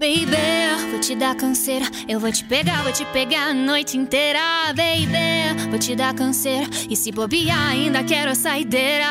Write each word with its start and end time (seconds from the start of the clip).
Baby, 0.00 0.90
vou 0.90 0.98
te 0.98 1.14
dar 1.14 1.34
canseira. 1.34 1.84
Eu 2.08 2.18
vou 2.18 2.32
te 2.32 2.42
pegar, 2.44 2.82
vou 2.82 2.90
te 2.90 3.04
pegar 3.12 3.50
a 3.50 3.52
noite 3.52 3.98
inteira. 3.98 4.40
Baby, 4.68 5.68
vou 5.68 5.78
te 5.78 5.94
dar 5.94 6.14
canseira. 6.14 6.66
E 6.88 6.96
se 6.96 7.12
bobear, 7.12 7.68
ainda 7.68 8.02
quero 8.02 8.30
a 8.30 8.34
saideira. 8.34 9.04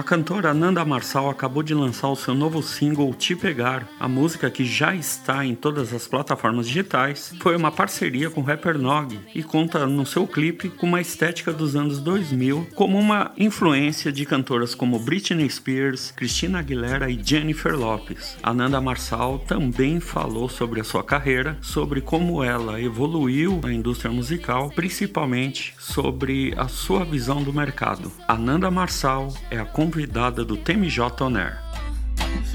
A 0.00 0.02
cantora 0.02 0.54
Nanda 0.54 0.82
Marçal 0.82 1.28
acabou 1.28 1.62
de 1.62 1.74
lançar 1.74 2.08
o 2.08 2.16
seu 2.16 2.34
novo 2.34 2.62
single 2.62 3.12
Te 3.12 3.36
Pegar. 3.36 3.86
A 4.00 4.08
música, 4.08 4.50
que 4.50 4.64
já 4.64 4.94
está 4.94 5.44
em 5.44 5.54
todas 5.54 5.92
as 5.92 6.08
plataformas 6.08 6.66
digitais, 6.66 7.34
foi 7.38 7.54
uma 7.54 7.70
parceria 7.70 8.30
com 8.30 8.40
o 8.40 8.44
rapper 8.44 8.78
Nog 8.78 9.20
e 9.34 9.42
conta 9.42 9.86
no 9.86 10.06
seu 10.06 10.26
clipe 10.26 10.70
com 10.70 10.86
uma 10.86 11.02
estética 11.02 11.52
dos 11.52 11.76
anos 11.76 12.00
2000, 12.00 12.68
como 12.74 12.98
uma 12.98 13.32
influência 13.36 14.10
de 14.10 14.24
cantoras 14.24 14.74
como 14.74 14.98
Britney 14.98 15.50
Spears, 15.50 16.10
Christina 16.12 16.60
Aguilera 16.60 17.10
e 17.10 17.20
Jennifer 17.22 17.78
Lopez. 17.78 18.38
A 18.42 18.54
Nanda 18.54 18.80
Marçal 18.80 19.38
também 19.40 20.00
falou 20.00 20.48
sobre 20.48 20.80
a 20.80 20.84
sua 20.84 21.04
carreira, 21.04 21.58
sobre 21.60 22.00
como 22.00 22.42
ela 22.42 22.80
evoluiu 22.80 23.60
na 23.62 23.70
indústria 23.70 24.10
musical, 24.10 24.70
principalmente 24.70 25.74
sobre 25.78 26.54
a 26.56 26.68
sua 26.68 27.04
visão 27.04 27.42
do 27.42 27.52
mercado. 27.52 28.10
A 28.26 28.34
Nanda 28.38 28.70
Marçal 28.70 29.34
é 29.50 29.58
a 29.58 29.66
convidada 29.90 30.44
do 30.44 30.56
TMJ 30.56 31.00
On 31.20 31.36
Air. 31.36 31.58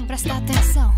Presta 0.06 0.32
atenção. 0.32 0.90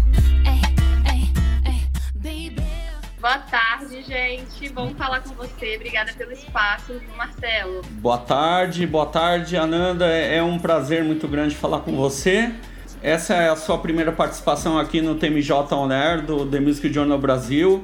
Boa 3.20 3.38
tarde, 3.38 4.04
gente. 4.04 4.68
Vamos 4.72 4.96
falar 4.96 5.20
com 5.20 5.34
você. 5.34 5.74
Obrigada 5.74 6.12
pelo 6.12 6.30
espaço, 6.30 6.92
Marcelo. 7.16 7.82
Boa 8.00 8.18
tarde, 8.18 8.86
boa 8.86 9.06
tarde, 9.06 9.56
Ananda. 9.56 10.06
É 10.06 10.40
um 10.40 10.60
prazer 10.60 11.02
muito 11.02 11.26
grande 11.26 11.56
falar 11.56 11.80
com 11.80 11.96
você. 11.96 12.54
Essa 13.02 13.34
é 13.34 13.48
a 13.48 13.56
sua 13.56 13.78
primeira 13.78 14.12
participação 14.12 14.78
aqui 14.78 15.02
no 15.02 15.16
TMJ 15.16 15.52
On 15.72 15.90
Air 15.90 16.24
do 16.24 16.46
The 16.46 16.60
Music 16.60 16.92
Journal 16.92 17.18
Brasil. 17.18 17.82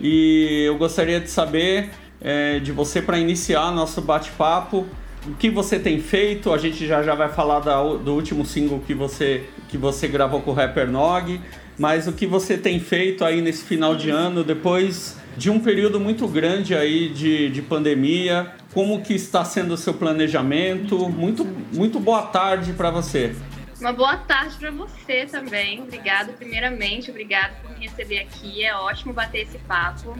E 0.00 0.64
eu 0.66 0.76
gostaria 0.76 1.20
de 1.20 1.30
saber 1.30 1.90
é, 2.20 2.58
de 2.58 2.72
você 2.72 3.00
para 3.00 3.16
iniciar 3.16 3.70
nosso 3.70 4.02
bate-papo 4.02 4.88
o 5.26 5.34
que 5.34 5.50
você 5.50 5.78
tem 5.78 6.00
feito. 6.00 6.52
A 6.52 6.58
gente 6.58 6.86
já 6.86 7.02
já 7.02 7.14
vai 7.14 7.28
falar 7.28 7.60
da, 7.60 7.82
do 7.82 8.14
último 8.14 8.44
single 8.44 8.80
que 8.80 8.94
você, 8.94 9.44
que 9.68 9.78
você 9.78 10.08
gravou 10.08 10.40
com 10.40 10.50
o 10.50 10.54
rapper 10.54 10.90
Nog, 10.90 11.40
mas 11.78 12.06
o 12.06 12.12
que 12.12 12.26
você 12.26 12.56
tem 12.58 12.80
feito 12.80 13.24
aí 13.24 13.40
nesse 13.40 13.64
final 13.64 13.94
de 13.94 14.10
ano, 14.10 14.44
depois 14.44 15.16
de 15.36 15.50
um 15.50 15.58
período 15.58 15.98
muito 15.98 16.28
grande 16.28 16.74
aí 16.74 17.08
de, 17.08 17.48
de 17.48 17.62
pandemia, 17.62 18.52
como 18.74 19.02
que 19.02 19.14
está 19.14 19.44
sendo 19.44 19.74
o 19.74 19.76
seu 19.76 19.94
planejamento? 19.94 21.08
Muito, 21.08 21.44
muito 21.72 21.98
boa 21.98 22.22
tarde 22.22 22.72
para 22.72 22.90
você. 22.90 23.34
Uma 23.80 23.92
boa 23.92 24.16
tarde 24.16 24.56
para 24.56 24.70
você 24.70 25.26
também. 25.26 25.82
Obrigado, 25.82 26.32
primeiramente, 26.34 27.10
obrigado 27.10 27.60
por 27.62 27.76
me 27.76 27.86
receber 27.86 28.20
aqui. 28.20 28.64
É 28.64 28.74
ótimo 28.76 29.12
bater 29.12 29.42
esse 29.42 29.58
papo 29.58 30.16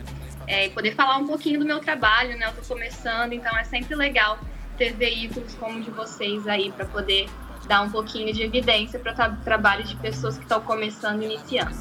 é, 0.47 0.67
e 0.67 0.70
poder 0.70 0.95
falar 0.95 1.19
um 1.19 1.27
pouquinho 1.27 1.61
do 1.61 1.64
meu 1.64 1.78
trabalho, 1.78 2.36
né? 2.36 2.47
Eu 2.47 2.53
tô 2.53 2.75
começando, 2.75 3.33
então 3.33 3.56
é 3.56 3.64
sempre 3.64 3.95
legal 3.95 4.39
ter 4.76 4.94
veículos 4.94 5.54
como 5.54 5.78
o 5.78 5.82
de 5.82 5.90
vocês 5.90 6.46
aí 6.46 6.72
para 6.72 6.86
poder 6.86 7.28
dar 7.66 7.82
um 7.82 7.90
pouquinho 7.90 8.32
de 8.32 8.42
evidência 8.42 8.98
para 8.98 9.12
tra 9.12 9.30
trabalho 9.44 9.84
de 9.84 9.96
pessoas 9.96 10.36
que 10.36 10.42
estão 10.42 10.60
começando 10.60 11.22
iniciando. 11.22 11.76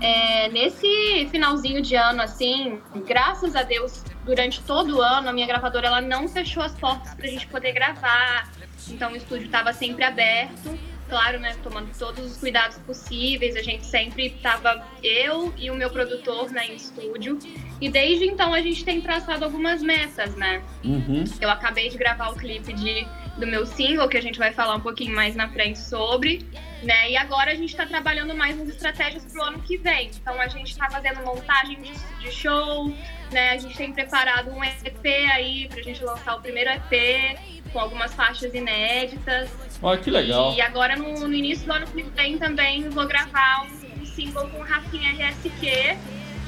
É, 0.00 0.48
nesse 0.50 1.28
finalzinho 1.30 1.80
de 1.80 1.94
ano, 1.96 2.22
assim, 2.22 2.80
graças 3.06 3.56
a 3.56 3.62
Deus, 3.62 4.04
durante 4.24 4.62
todo 4.62 4.98
o 4.98 5.00
ano, 5.00 5.28
a 5.28 5.32
minha 5.32 5.46
gravadora 5.46 5.86
ela 5.86 6.00
não 6.00 6.28
fechou 6.28 6.62
as 6.62 6.74
portas 6.74 7.14
para 7.14 7.26
a 7.26 7.30
gente 7.30 7.46
poder 7.46 7.72
gravar. 7.72 8.50
Então 8.88 9.12
o 9.12 9.16
estúdio 9.16 9.46
estava 9.46 9.72
sempre 9.72 10.04
aberto 10.04 10.78
claro, 11.08 11.38
né, 11.38 11.56
tomando 11.62 11.96
todos 11.98 12.32
os 12.32 12.36
cuidados 12.38 12.78
possíveis. 12.78 13.56
A 13.56 13.62
gente 13.62 13.86
sempre 13.86 14.26
estava 14.26 14.84
eu 15.02 15.52
e 15.56 15.70
o 15.70 15.74
meu 15.74 15.90
produtor 15.90 16.50
né, 16.50 16.66
em 16.68 16.76
estúdio. 16.76 17.38
E 17.80 17.88
desde 17.88 18.24
então 18.24 18.54
a 18.54 18.60
gente 18.60 18.84
tem 18.84 19.00
traçado 19.00 19.44
algumas 19.44 19.82
metas, 19.82 20.34
né? 20.34 20.62
Uhum. 20.84 21.24
Eu 21.40 21.50
acabei 21.50 21.88
de 21.88 21.98
gravar 21.98 22.30
o 22.30 22.34
clipe 22.34 22.72
de, 22.72 23.06
do 23.36 23.46
meu 23.46 23.66
single, 23.66 24.08
que 24.08 24.16
a 24.16 24.22
gente 24.22 24.38
vai 24.38 24.52
falar 24.52 24.76
um 24.76 24.80
pouquinho 24.80 25.14
mais 25.14 25.36
na 25.36 25.48
frente 25.50 25.78
sobre, 25.78 26.46
né? 26.82 27.10
E 27.10 27.16
agora 27.16 27.52
a 27.52 27.54
gente 27.54 27.70
está 27.70 27.84
trabalhando 27.84 28.34
mais 28.34 28.56
nas 28.56 28.68
estratégias 28.68 29.24
para 29.26 29.42
o 29.42 29.44
ano 29.44 29.58
que 29.60 29.76
vem. 29.76 30.10
Então 30.20 30.40
a 30.40 30.48
gente 30.48 30.70
está 30.70 30.88
fazendo 30.88 31.22
montagem 31.22 31.80
de, 31.82 31.92
de 32.20 32.32
show, 32.32 32.88
né? 33.30 33.50
A 33.50 33.58
gente 33.58 33.76
tem 33.76 33.92
preparado 33.92 34.50
um 34.50 34.64
EP 34.64 35.04
aí 35.32 35.68
para 35.68 35.80
a 35.80 35.82
gente 35.82 36.02
lançar 36.02 36.36
o 36.36 36.40
primeiro 36.40 36.70
EP 36.70 37.38
com 37.72 37.78
algumas 37.78 38.14
faixas 38.14 38.54
inéditas. 38.54 39.50
Olha 39.82 40.00
que 40.00 40.10
legal. 40.10 40.54
E 40.54 40.60
agora 40.60 40.96
no, 40.96 41.28
no, 41.28 41.32
início 41.32 41.66
do 41.66 41.72
ano 41.72 41.86
que 41.86 42.02
vem 42.02 42.38
também 42.38 42.88
vou 42.88 43.06
gravar 43.06 43.66
um, 43.66 44.02
um 44.02 44.06
single 44.06 44.48
com 44.48 44.58
o 44.58 44.62
Rafinha 44.62 45.12
RSQ, 45.12 45.98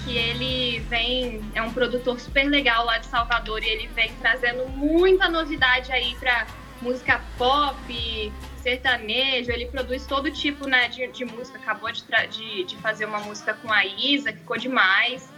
que 0.05 0.17
ele 0.17 0.81
vem, 0.89 1.41
é 1.55 1.63
um 1.63 1.73
produtor 1.73 2.19
super 2.19 2.45
legal 2.49 2.85
lá 2.85 2.99
de 2.99 3.07
Salvador 3.07 3.63
e 3.63 3.69
ele 3.69 3.89
vem 3.89 4.13
trazendo 4.21 4.69
muita 4.69 5.29
novidade 5.29 5.93
aí 5.93 6.15
para 6.19 6.47
música 6.81 7.21
pop, 7.37 8.33
sertanejo, 8.63 9.51
ele 9.51 9.67
produz 9.67 10.07
todo 10.07 10.31
tipo 10.31 10.69
né, 10.69 10.89
de, 10.89 11.07
de 11.09 11.25
música. 11.25 11.59
Acabou 11.59 11.91
de, 11.91 12.03
de, 12.31 12.65
de, 12.65 12.77
fazer 12.77 13.05
uma 13.05 13.21
música 13.21 13.55
com 13.55 13.73
a 13.73 13.85
Isa, 13.85 14.33
ficou 14.33 14.57
demais. 14.57 15.29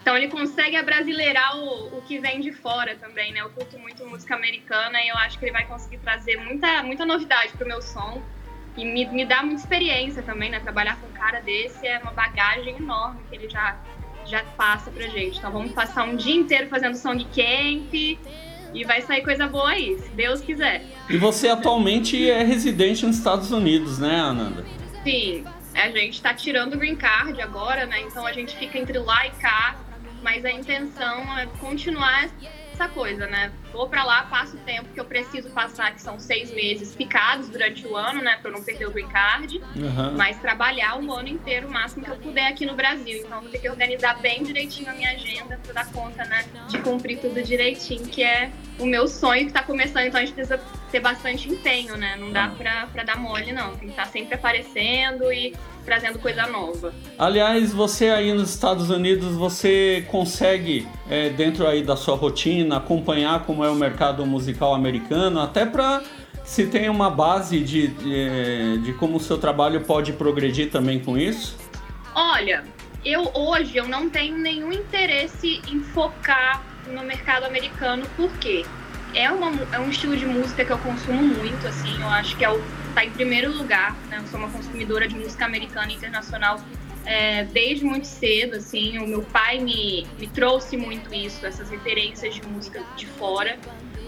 Então 0.00 0.16
ele 0.16 0.28
consegue 0.28 0.76
abrasileirar 0.76 1.58
o, 1.58 1.98
o 1.98 2.02
que 2.02 2.18
vem 2.18 2.40
de 2.40 2.52
fora 2.52 2.96
também, 2.96 3.32
né? 3.32 3.40
Eu 3.40 3.50
curto 3.50 3.78
muito 3.78 4.04
música 4.06 4.34
americana 4.34 5.00
e 5.02 5.08
eu 5.08 5.16
acho 5.16 5.38
que 5.38 5.44
ele 5.44 5.52
vai 5.52 5.66
conseguir 5.66 5.98
trazer 5.98 6.36
muita, 6.38 6.82
muita 6.82 7.04
novidade 7.04 7.52
pro 7.52 7.66
meu 7.66 7.82
som. 7.82 8.22
E 8.76 8.84
me, 8.84 9.06
me 9.06 9.26
dá 9.26 9.42
muita 9.42 9.60
experiência 9.60 10.22
também, 10.22 10.50
né? 10.50 10.58
Trabalhar 10.60 10.96
com 10.96 11.06
um 11.06 11.12
cara 11.12 11.40
desse 11.40 11.86
é 11.86 11.98
uma 11.98 12.12
bagagem 12.12 12.76
enorme 12.76 13.20
que 13.28 13.36
ele 13.36 13.48
já, 13.48 13.78
já 14.24 14.42
passa 14.56 14.90
pra 14.90 15.06
gente. 15.06 15.38
Então 15.38 15.52
vamos 15.52 15.72
passar 15.72 16.04
um 16.04 16.16
dia 16.16 16.34
inteiro 16.34 16.68
fazendo 16.68 16.94
song 16.96 17.22
camp 17.24 17.92
e 17.92 18.84
vai 18.86 19.02
sair 19.02 19.22
coisa 19.22 19.48
boa 19.48 19.70
aí, 19.70 19.98
se 19.98 20.08
Deus 20.10 20.40
quiser. 20.40 20.82
E 21.10 21.18
você 21.18 21.48
atualmente 21.48 22.30
é 22.30 22.42
residente 22.42 23.04
nos 23.04 23.18
Estados 23.18 23.50
Unidos, 23.50 23.98
né, 23.98 24.18
Ananda? 24.18 24.64
Sim, 25.02 25.44
a 25.74 25.90
gente 25.90 26.22
tá 26.22 26.32
tirando 26.32 26.74
o 26.74 26.78
green 26.78 26.96
card 26.96 27.38
agora, 27.42 27.84
né? 27.84 28.00
Então 28.00 28.24
a 28.24 28.32
gente 28.32 28.56
fica 28.56 28.78
entre 28.78 28.98
lá 28.98 29.26
e 29.26 29.30
cá 29.32 29.76
mas 30.22 30.44
a 30.44 30.50
intenção 30.50 31.38
é 31.38 31.46
continuar 31.58 32.28
essa 32.72 32.88
coisa, 32.88 33.26
né? 33.26 33.52
Vou 33.72 33.88
para 33.88 34.04
lá, 34.04 34.22
passo 34.24 34.56
o 34.56 34.60
tempo 34.60 34.88
que 34.92 35.00
eu 35.00 35.04
preciso 35.04 35.50
passar, 35.50 35.94
que 35.94 36.02
são 36.02 36.18
seis 36.18 36.52
meses 36.52 36.94
picados 36.94 37.48
durante 37.48 37.86
o 37.86 37.96
ano, 37.96 38.22
né? 38.22 38.38
Para 38.42 38.50
não 38.50 38.62
perder 38.62 38.86
o 38.86 38.90
green 38.90 39.08
card. 39.08 39.58
Uhum. 39.76 40.16
Mas 40.16 40.38
trabalhar 40.38 41.00
o 41.00 41.12
ano 41.12 41.28
inteiro, 41.28 41.68
o 41.68 41.72
máximo 41.72 42.04
que 42.04 42.10
eu 42.10 42.16
puder 42.16 42.48
aqui 42.48 42.66
no 42.66 42.74
Brasil. 42.74 43.22
Então 43.24 43.40
vou 43.40 43.50
ter 43.50 43.58
que 43.58 43.68
organizar 43.68 44.18
bem 44.20 44.42
direitinho 44.42 44.90
a 44.90 44.94
minha 44.94 45.10
agenda 45.10 45.58
para 45.62 45.72
dar 45.72 45.92
conta, 45.92 46.24
né? 46.24 46.44
De 46.68 46.78
cumprir 46.78 47.18
tudo 47.20 47.42
direitinho, 47.42 48.06
que 48.06 48.22
é 48.22 48.50
o 48.78 48.86
meu 48.86 49.06
sonho 49.06 49.42
que 49.42 49.48
está 49.48 49.62
começando. 49.62 50.06
Então 50.06 50.20
a 50.20 50.24
gente 50.24 50.34
precisa 50.34 50.60
ter 50.90 51.00
bastante 51.00 51.48
empenho, 51.48 51.96
né? 51.96 52.16
Não 52.18 52.30
dá 52.32 52.48
uhum. 52.48 52.56
para 52.56 53.04
dar 53.04 53.16
mole, 53.16 53.52
não. 53.52 53.70
Tem 53.70 53.80
que 53.80 53.86
estar 53.90 54.06
tá 54.06 54.10
sempre 54.10 54.34
aparecendo 54.34 55.32
e 55.32 55.54
trazendo 55.84 56.18
coisa 56.18 56.46
nova. 56.46 56.92
Aliás, 57.18 57.72
você 57.72 58.10
aí 58.10 58.32
nos 58.32 58.50
Estados 58.50 58.90
Unidos, 58.90 59.34
você 59.34 60.04
consegue, 60.08 60.86
é, 61.08 61.30
dentro 61.30 61.66
aí 61.66 61.82
da 61.82 61.96
sua 61.96 62.16
rotina, 62.16 62.76
acompanhar 62.76 63.44
como 63.44 63.59
é 63.64 63.70
o 63.70 63.74
mercado 63.74 64.24
musical 64.26 64.74
americano, 64.74 65.40
até 65.40 65.64
para 65.64 66.02
se 66.44 66.66
tem 66.66 66.88
uma 66.88 67.10
base 67.10 67.60
de, 67.60 67.88
de, 67.88 68.78
de 68.78 68.92
como 68.94 69.16
o 69.16 69.20
seu 69.20 69.38
trabalho 69.38 69.80
pode 69.82 70.12
progredir 70.12 70.70
também 70.70 70.98
com 70.98 71.16
isso? 71.16 71.56
Olha, 72.14 72.64
eu 73.04 73.30
hoje 73.34 73.76
eu 73.76 73.86
não 73.86 74.10
tenho 74.10 74.36
nenhum 74.36 74.72
interesse 74.72 75.62
em 75.70 75.80
focar 75.80 76.62
no 76.88 77.02
mercado 77.04 77.44
americano, 77.44 78.04
porque 78.16 78.64
é, 79.14 79.30
uma, 79.30 79.52
é 79.72 79.78
um 79.78 79.90
estilo 79.90 80.16
de 80.16 80.26
música 80.26 80.64
que 80.64 80.72
eu 80.72 80.78
consumo 80.78 81.22
muito, 81.22 81.66
assim, 81.66 82.00
eu 82.00 82.08
acho 82.08 82.36
que 82.36 82.44
é 82.44 82.50
o 82.50 82.60
está 82.90 83.04
em 83.04 83.10
primeiro 83.10 83.56
lugar. 83.56 83.96
Né? 84.08 84.18
Eu 84.18 84.26
sou 84.26 84.38
uma 84.38 84.50
consumidora 84.50 85.08
de 85.08 85.14
música 85.14 85.44
americana 85.44 85.90
e 85.90 85.94
internacional 85.94 86.60
é, 87.04 87.44
desde 87.44 87.84
muito 87.84 88.06
cedo. 88.06 88.56
Assim, 88.56 88.98
o 88.98 89.06
meu 89.06 89.22
pai 89.22 89.58
me, 89.58 90.06
me 90.18 90.26
trouxe 90.26 90.76
muito 90.76 91.12
isso, 91.14 91.44
essas 91.44 91.68
referências 91.70 92.34
de 92.34 92.46
música 92.46 92.82
de 92.96 93.06
fora. 93.06 93.58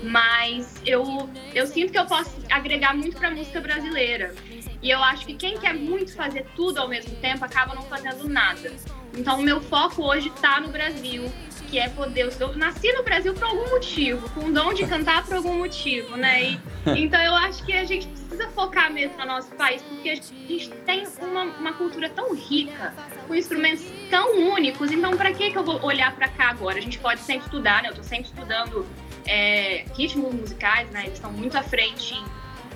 Mas 0.03 0.75
eu, 0.85 1.29
eu 1.55 1.67
sinto 1.67 1.93
que 1.93 1.99
eu 1.99 2.06
posso 2.06 2.31
agregar 2.50 2.94
muito 2.94 3.17
para 3.17 3.29
a 3.29 3.31
música 3.31 3.61
brasileira. 3.61 4.35
E 4.83 4.91
eu 4.91 5.03
acho 5.03 5.25
que 5.25 5.35
quem 5.35 5.56
quer 5.59 5.75
muito 5.75 6.12
fazer 6.15 6.44
tudo 6.56 6.81
ao 6.81 6.89
mesmo 6.89 7.15
tempo 7.17 7.44
acaba 7.44 7.75
não 7.75 7.83
fazendo 7.83 8.29
nada. 8.29 8.73
Então, 9.17 9.39
o 9.39 9.43
meu 9.43 9.61
foco 9.61 10.03
hoje 10.03 10.29
está 10.29 10.61
no 10.61 10.69
Brasil, 10.69 11.31
que 11.73 11.79
é 11.79 11.89
poder. 11.89 12.31
Eu 12.39 12.55
nasci 12.55 12.93
no 12.93 13.03
Brasil 13.03 13.33
por 13.33 13.45
algum 13.45 13.71
motivo, 13.71 14.29
com 14.31 14.45
o 14.45 14.53
dom 14.53 14.75
de 14.75 14.87
cantar 14.87 15.25
por 15.25 15.37
algum 15.37 15.57
motivo, 15.57 16.19
né? 16.19 16.45
E, 16.45 16.61
então 17.01 17.19
eu 17.19 17.35
acho 17.35 17.65
que 17.65 17.73
a 17.73 17.83
gente 17.83 18.07
precisa 18.07 18.47
focar 18.51 18.93
mesmo 18.93 19.17
no 19.17 19.25
nosso 19.25 19.51
país, 19.53 19.81
porque 19.81 20.11
a 20.11 20.15
gente 20.15 20.69
tem 20.85 21.07
uma, 21.23 21.45
uma 21.45 21.73
cultura 21.73 22.11
tão 22.11 22.35
rica, 22.35 22.93
com 23.27 23.35
instrumentos 23.35 23.87
tão 24.11 24.51
únicos. 24.53 24.93
Então, 24.93 25.17
para 25.17 25.33
que, 25.33 25.51
que 25.51 25.57
eu 25.57 25.65
vou 25.65 25.83
olhar 25.83 26.15
para 26.15 26.29
cá 26.29 26.51
agora? 26.51 26.77
A 26.77 26.83
gente 26.83 26.99
pode 26.99 27.21
sempre 27.23 27.47
estudar, 27.47 27.83
né? 27.83 27.89
Eu 27.89 27.95
tô 27.95 28.03
sempre 28.03 28.27
estudando 28.27 28.87
é, 29.25 29.87
ritmos 29.97 30.35
musicais, 30.35 30.91
né? 30.91 31.05
Eles 31.05 31.15
estão 31.15 31.33
muito 31.33 31.57
à 31.57 31.63
frente 31.63 32.15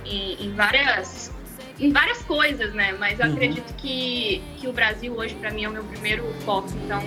em, 0.06 0.10
em, 0.10 0.46
em 0.46 0.54
várias 0.54 1.35
em 1.78 1.92
várias 1.92 2.22
coisas, 2.22 2.72
né? 2.72 2.94
Mas 2.98 3.20
eu 3.20 3.26
uhum. 3.26 3.32
acredito 3.32 3.74
que, 3.76 4.42
que 4.58 4.68
o 4.68 4.72
Brasil 4.72 5.14
hoje, 5.14 5.34
para 5.34 5.50
mim, 5.50 5.64
é 5.64 5.68
o 5.68 5.72
meu 5.72 5.84
primeiro 5.84 6.24
foco. 6.44 6.68
Então, 6.84 7.02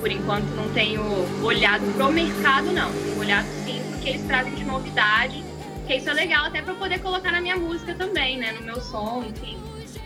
por 0.00 0.10
enquanto, 0.10 0.46
não 0.54 0.68
tenho 0.72 1.02
olhado 1.42 1.84
pro 1.94 2.12
mercado, 2.12 2.72
não. 2.72 2.92
Tenho 2.92 3.18
olhado 3.18 3.46
sim 3.64 3.80
porque 3.90 4.10
eles 4.10 4.22
trazem 4.22 4.54
de 4.54 4.64
novidade. 4.64 5.42
Que 5.86 5.96
isso 5.96 6.08
é 6.08 6.14
legal 6.14 6.46
até 6.46 6.62
para 6.62 6.74
poder 6.74 7.00
colocar 7.00 7.32
na 7.32 7.40
minha 7.40 7.56
música 7.56 7.94
também, 7.94 8.38
né? 8.38 8.52
No 8.52 8.62
meu 8.62 8.80
som, 8.80 9.24
enfim. 9.28 9.56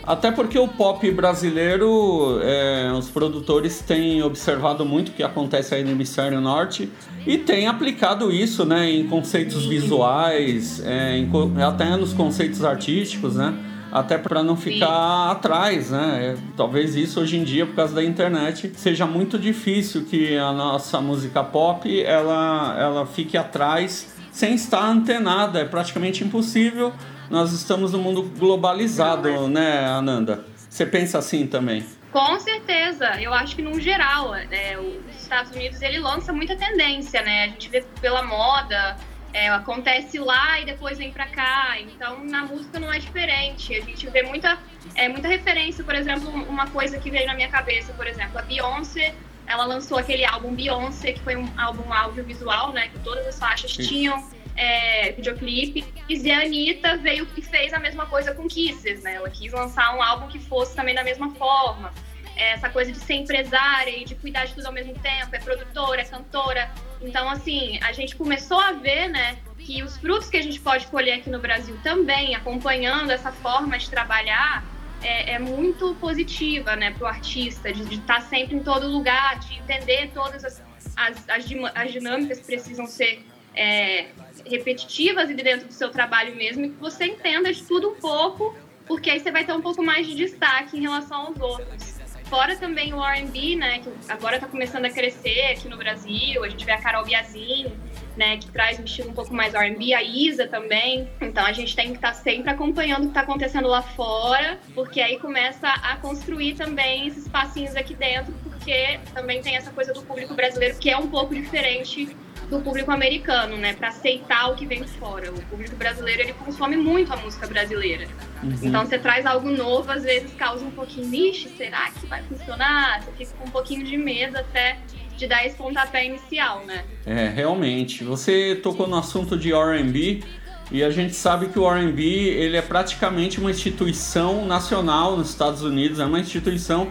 Até 0.06 0.30
porque 0.30 0.56
o 0.56 0.68
pop 0.68 1.10
brasileiro, 1.10 2.38
é, 2.40 2.92
os 2.92 3.10
produtores 3.10 3.80
têm 3.80 4.22
observado 4.22 4.86
muito 4.86 5.08
o 5.08 5.12
que 5.12 5.22
acontece 5.22 5.74
aí 5.74 5.82
no 5.82 5.90
hemisfério 5.90 6.40
norte 6.40 6.88
e 7.26 7.36
têm 7.36 7.66
aplicado 7.66 8.30
isso 8.30 8.64
né, 8.64 8.88
em 8.88 9.08
conceitos 9.08 9.66
visuais, 9.66 10.80
é, 10.84 11.18
em, 11.18 11.28
até 11.60 11.96
nos 11.96 12.12
conceitos 12.12 12.64
artísticos, 12.64 13.34
né? 13.34 13.52
Até 13.98 14.18
para 14.18 14.42
não 14.42 14.56
ficar 14.56 14.86
Sim. 14.86 15.30
atrás, 15.32 15.90
né? 15.90 16.34
É, 16.34 16.36
talvez 16.54 16.94
isso 16.94 17.18
hoje 17.18 17.38
em 17.38 17.44
dia, 17.44 17.64
por 17.64 17.74
causa 17.74 17.94
da 17.94 18.04
internet, 18.04 18.70
seja 18.76 19.06
muito 19.06 19.38
difícil 19.38 20.04
que 20.04 20.36
a 20.36 20.52
nossa 20.52 21.00
música 21.00 21.42
pop 21.42 22.02
ela, 22.02 22.76
ela 22.78 23.06
fique 23.06 23.38
atrás 23.38 24.14
sem 24.30 24.54
estar 24.54 24.84
antenada. 24.84 25.60
É 25.60 25.64
praticamente 25.64 26.22
impossível 26.22 26.92
nós 27.30 27.52
estamos 27.52 27.92
num 27.92 28.00
mundo 28.02 28.22
globalizado, 28.22 29.48
né, 29.48 29.86
Ananda? 29.86 30.44
Você 30.68 30.84
pensa 30.84 31.18
assim 31.18 31.46
também? 31.46 31.82
Com 32.12 32.38
certeza. 32.38 33.20
Eu 33.20 33.32
acho 33.32 33.56
que, 33.56 33.62
no 33.62 33.80
geral, 33.80 34.34
é, 34.34 34.78
os 34.78 35.22
Estados 35.22 35.52
Unidos 35.52 35.80
ele 35.82 35.98
lança 35.98 36.32
muita 36.32 36.54
tendência, 36.54 37.22
né? 37.22 37.44
A 37.44 37.48
gente 37.48 37.68
vê 37.70 37.82
pela 38.00 38.22
moda, 38.22 38.96
é, 39.36 39.50
acontece 39.50 40.18
lá 40.18 40.58
e 40.60 40.64
depois 40.64 40.96
vem 40.96 41.12
pra 41.12 41.26
cá. 41.26 41.78
Então, 41.78 42.24
na 42.24 42.46
música 42.46 42.80
não 42.80 42.90
é 42.90 42.98
diferente. 42.98 43.74
A 43.74 43.82
gente 43.82 44.08
vê 44.08 44.22
muita, 44.22 44.58
é, 44.94 45.10
muita 45.10 45.28
referência, 45.28 45.84
por 45.84 45.94
exemplo, 45.94 46.30
uma 46.48 46.66
coisa 46.68 46.98
que 46.98 47.10
veio 47.10 47.26
na 47.26 47.34
minha 47.34 47.50
cabeça, 47.50 47.92
por 47.92 48.06
exemplo, 48.06 48.38
a 48.38 48.42
Beyoncé, 48.42 49.14
ela 49.46 49.66
lançou 49.66 49.98
aquele 49.98 50.24
álbum 50.24 50.54
Beyoncé, 50.54 51.12
que 51.12 51.20
foi 51.20 51.36
um 51.36 51.46
álbum 51.58 51.92
audiovisual, 51.92 52.72
né? 52.72 52.88
Que 52.88 52.98
todas 53.00 53.26
as 53.26 53.38
faixas 53.38 53.72
Sim. 53.72 53.82
tinham 53.82 54.26
é, 54.56 55.12
videoclipe. 55.12 55.84
E 56.08 56.32
a 56.32 56.40
Anitta 56.40 56.96
veio 56.96 57.28
e 57.36 57.42
fez 57.42 57.74
a 57.74 57.78
mesma 57.78 58.06
coisa 58.06 58.34
com 58.34 58.48
Kisses, 58.48 59.02
né? 59.02 59.16
Ela 59.16 59.28
quis 59.28 59.52
lançar 59.52 59.94
um 59.94 60.02
álbum 60.02 60.28
que 60.28 60.38
fosse 60.38 60.74
também 60.74 60.94
da 60.94 61.04
mesma 61.04 61.34
forma. 61.34 61.92
É, 62.36 62.52
essa 62.52 62.70
coisa 62.70 62.90
de 62.90 62.98
ser 62.98 63.14
empresária 63.14 63.90
e 63.90 64.04
de 64.06 64.14
cuidar 64.14 64.46
de 64.46 64.54
tudo 64.54 64.66
ao 64.66 64.72
mesmo 64.72 64.94
tempo, 64.94 65.34
é 65.34 65.38
produtora, 65.38 66.00
é 66.00 66.04
cantora. 66.04 66.70
Então, 67.00 67.28
assim, 67.28 67.78
a 67.82 67.92
gente 67.92 68.16
começou 68.16 68.58
a 68.58 68.72
ver, 68.72 69.08
né, 69.08 69.38
que 69.58 69.82
os 69.82 69.96
frutos 69.96 70.30
que 70.30 70.36
a 70.36 70.42
gente 70.42 70.60
pode 70.60 70.86
colher 70.86 71.18
aqui 71.18 71.30
no 71.30 71.38
Brasil 71.38 71.76
também, 71.82 72.34
acompanhando 72.34 73.10
essa 73.10 73.32
forma 73.32 73.78
de 73.78 73.90
trabalhar, 73.90 74.64
é, 75.02 75.32
é 75.32 75.38
muito 75.38 75.94
positiva, 75.96 76.74
né, 76.76 76.92
para 76.92 77.04
o 77.04 77.06
artista, 77.06 77.72
de, 77.72 77.82
estar 77.82 78.14
tá 78.14 78.20
sempre 78.20 78.56
em 78.56 78.62
todo 78.62 78.86
lugar, 78.86 79.38
de 79.40 79.58
entender 79.58 80.10
todas 80.14 80.44
as, 80.44 80.62
as, 80.96 81.28
as, 81.28 81.46
as 81.74 81.92
dinâmicas 81.92 82.38
que 82.40 82.46
precisam 82.46 82.86
ser 82.86 83.24
é, 83.54 84.06
repetitivas 84.44 85.30
e 85.30 85.34
dentro 85.34 85.66
do 85.66 85.72
seu 85.72 85.90
trabalho 85.90 86.34
mesmo, 86.36 86.64
e 86.64 86.70
que 86.70 86.76
você 86.76 87.06
entenda 87.06 87.52
de 87.52 87.62
tudo 87.62 87.90
um 87.90 87.96
pouco, 87.96 88.56
porque 88.86 89.10
aí 89.10 89.20
você 89.20 89.30
vai 89.30 89.44
ter 89.44 89.52
um 89.52 89.60
pouco 89.60 89.82
mais 89.82 90.06
de 90.06 90.14
destaque 90.14 90.76
em 90.76 90.82
relação 90.82 91.26
aos 91.26 91.40
outros. 91.40 91.95
Fora 92.28 92.56
também 92.56 92.92
o 92.92 93.02
R&B, 93.02 93.54
né, 93.54 93.78
que 93.78 93.88
agora 94.08 94.36
está 94.36 94.48
começando 94.48 94.84
a 94.84 94.90
crescer 94.90 95.52
aqui 95.52 95.68
no 95.68 95.76
Brasil, 95.76 96.42
a 96.42 96.48
gente 96.48 96.64
vê 96.64 96.72
a 96.72 96.80
Carol 96.80 97.04
Biazin, 97.04 97.72
né, 98.16 98.36
que 98.38 98.50
traz 98.50 98.80
um 98.80 98.84
estilo 98.84 99.10
um 99.10 99.12
pouco 99.12 99.32
mais 99.32 99.54
R&B, 99.54 99.94
a 99.94 100.02
Isa 100.02 100.48
também. 100.48 101.08
Então 101.20 101.46
a 101.46 101.52
gente 101.52 101.76
tem 101.76 101.90
que 101.90 101.96
estar 101.96 102.08
tá 102.08 102.14
sempre 102.14 102.50
acompanhando 102.50 103.02
o 103.02 103.04
que 103.04 103.08
está 103.10 103.20
acontecendo 103.20 103.68
lá 103.68 103.80
fora, 103.80 104.58
porque 104.74 105.00
aí 105.00 105.20
começa 105.20 105.68
a 105.68 105.96
construir 105.98 106.54
também 106.54 107.06
esses 107.06 107.28
passinhos 107.28 107.76
aqui 107.76 107.94
dentro, 107.94 108.34
porque 108.42 108.98
também 109.14 109.40
tem 109.40 109.56
essa 109.56 109.70
coisa 109.70 109.92
do 109.92 110.02
público 110.02 110.34
brasileiro 110.34 110.76
que 110.78 110.90
é 110.90 110.96
um 110.96 111.08
pouco 111.08 111.32
diferente 111.32 112.16
do 112.48 112.60
público 112.60 112.90
americano, 112.90 113.56
né, 113.56 113.72
para 113.74 113.88
aceitar 113.88 114.50
o 114.50 114.54
que 114.54 114.66
vem 114.66 114.82
de 114.82 114.90
fora. 114.90 115.32
O 115.32 115.42
público 115.42 115.74
brasileiro 115.76 116.22
ele 116.22 116.32
consome 116.32 116.76
muito 116.76 117.12
a 117.12 117.16
música 117.16 117.46
brasileira. 117.46 118.06
Uhum. 118.42 118.54
Então 118.62 118.84
você 118.84 118.98
traz 118.98 119.26
algo 119.26 119.50
novo, 119.50 119.90
às 119.90 120.02
vezes 120.02 120.32
causa 120.34 120.64
um 120.64 120.70
pouquinho, 120.70 121.08
vixe, 121.08 121.48
será 121.56 121.90
que 121.90 122.06
vai 122.06 122.22
funcionar? 122.22 123.02
Você 123.02 123.12
fica 123.12 123.38
com 123.38 123.48
um 123.48 123.50
pouquinho 123.50 123.84
de 123.84 123.96
medo 123.96 124.36
até 124.38 124.78
de 125.16 125.26
dar 125.26 125.46
esse 125.46 125.56
pontapé 125.56 126.04
inicial, 126.04 126.64
né? 126.66 126.84
É, 127.04 127.28
realmente. 127.28 128.04
Você 128.04 128.60
tocou 128.62 128.86
no 128.86 128.96
assunto 128.96 129.36
de 129.36 129.52
R&B 129.52 130.22
e 130.70 130.84
a 130.84 130.90
gente 130.90 131.14
sabe 131.14 131.48
que 131.48 131.58
o 131.58 131.68
R&B 131.68 132.02
ele 132.02 132.56
é 132.56 132.62
praticamente 132.62 133.40
uma 133.40 133.50
instituição 133.50 134.44
nacional 134.44 135.16
nos 135.16 135.30
Estados 135.30 135.62
Unidos, 135.62 135.98
é 135.98 136.04
uma 136.04 136.20
instituição 136.20 136.90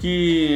que 0.00 0.48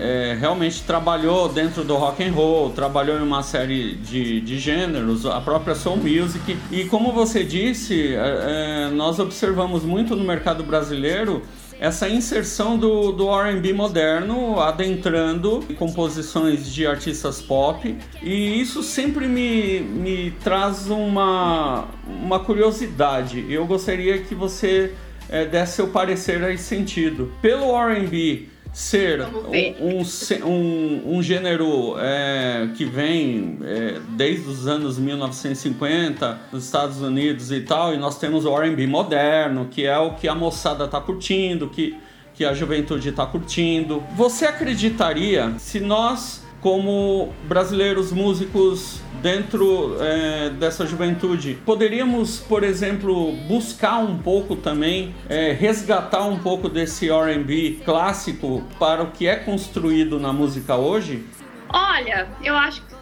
é, 0.00 0.36
realmente 0.40 0.82
trabalhou 0.82 1.50
dentro 1.50 1.84
do 1.84 1.94
rock 1.96 2.24
and 2.24 2.32
roll, 2.32 2.70
trabalhou 2.70 3.18
em 3.18 3.22
uma 3.22 3.42
série 3.42 3.94
de, 3.94 4.40
de 4.40 4.58
gêneros, 4.58 5.26
a 5.26 5.38
própria 5.40 5.74
soul 5.74 5.98
music. 5.98 6.56
E 6.70 6.86
como 6.86 7.12
você 7.12 7.44
disse, 7.44 8.14
é, 8.14 8.88
é 8.88 8.90
nós 8.90 9.18
observamos 9.18 9.84
muito 9.84 10.16
no 10.16 10.24
mercado 10.24 10.64
brasileiro 10.64 11.42
essa 11.78 12.08
inserção 12.08 12.78
do, 12.78 13.12
do 13.12 13.28
R&B 13.30 13.74
moderno 13.74 14.58
adentrando 14.60 15.62
composições 15.76 16.72
de 16.72 16.86
artistas 16.86 17.42
pop 17.42 17.94
e 18.22 18.60
isso 18.60 18.82
sempre 18.82 19.28
me, 19.28 19.80
me 19.80 20.30
traz 20.42 20.88
uma, 20.88 21.84
uma 22.06 22.40
curiosidade. 22.40 23.44
Eu 23.50 23.66
gostaria 23.66 24.18
que 24.22 24.34
você 24.34 24.94
é, 25.28 25.44
desse 25.44 25.74
seu 25.74 25.88
parecer 25.88 26.42
a 26.42 26.50
esse 26.50 26.64
sentido. 26.64 27.30
Pelo 27.42 27.76
R&B 27.76 28.55
ser 28.76 29.22
um, 29.22 30.02
um, 30.44 31.16
um, 31.16 31.22
gênero 31.22 31.96
é, 31.98 32.68
que 32.76 32.84
vem 32.84 33.58
é, 33.62 33.98
desde 34.10 34.46
os 34.50 34.66
anos 34.66 34.98
1950 34.98 36.38
nos 36.52 36.66
Estados 36.66 37.00
Unidos 37.00 37.50
e 37.50 37.62
tal, 37.62 37.94
e 37.94 37.96
nós 37.96 38.18
temos 38.18 38.44
o 38.44 38.54
R&B 38.54 38.86
moderno, 38.86 39.66
que 39.70 39.86
é 39.86 39.96
o 39.96 40.12
que 40.12 40.28
a 40.28 40.34
moçada 40.34 40.86
tá 40.86 41.00
curtindo, 41.00 41.70
que, 41.70 41.96
que 42.34 42.44
a 42.44 42.52
juventude 42.52 43.12
tá 43.12 43.24
curtindo. 43.24 44.02
Você 44.14 44.44
acreditaria 44.44 45.54
se 45.56 45.80
nós 45.80 46.45
como 46.66 47.32
brasileiros 47.44 48.10
músicos 48.10 49.00
dentro 49.22 49.96
é, 50.00 50.50
dessa 50.50 50.84
juventude, 50.84 51.56
poderíamos, 51.64 52.40
por 52.40 52.64
exemplo, 52.64 53.30
buscar 53.46 53.98
um 53.98 54.18
pouco 54.18 54.56
também, 54.56 55.14
é, 55.28 55.52
resgatar 55.52 56.24
um 56.24 56.40
pouco 56.40 56.68
desse 56.68 57.08
R&B 57.08 57.82
clássico 57.84 58.64
para 58.80 59.04
o 59.04 59.12
que 59.12 59.28
é 59.28 59.36
construído 59.36 60.18
na 60.18 60.32
música 60.32 60.74
hoje? 60.74 61.24
Olha, 61.68 62.26
eu 62.42 62.56
acho 62.56 62.82
que 62.82 62.96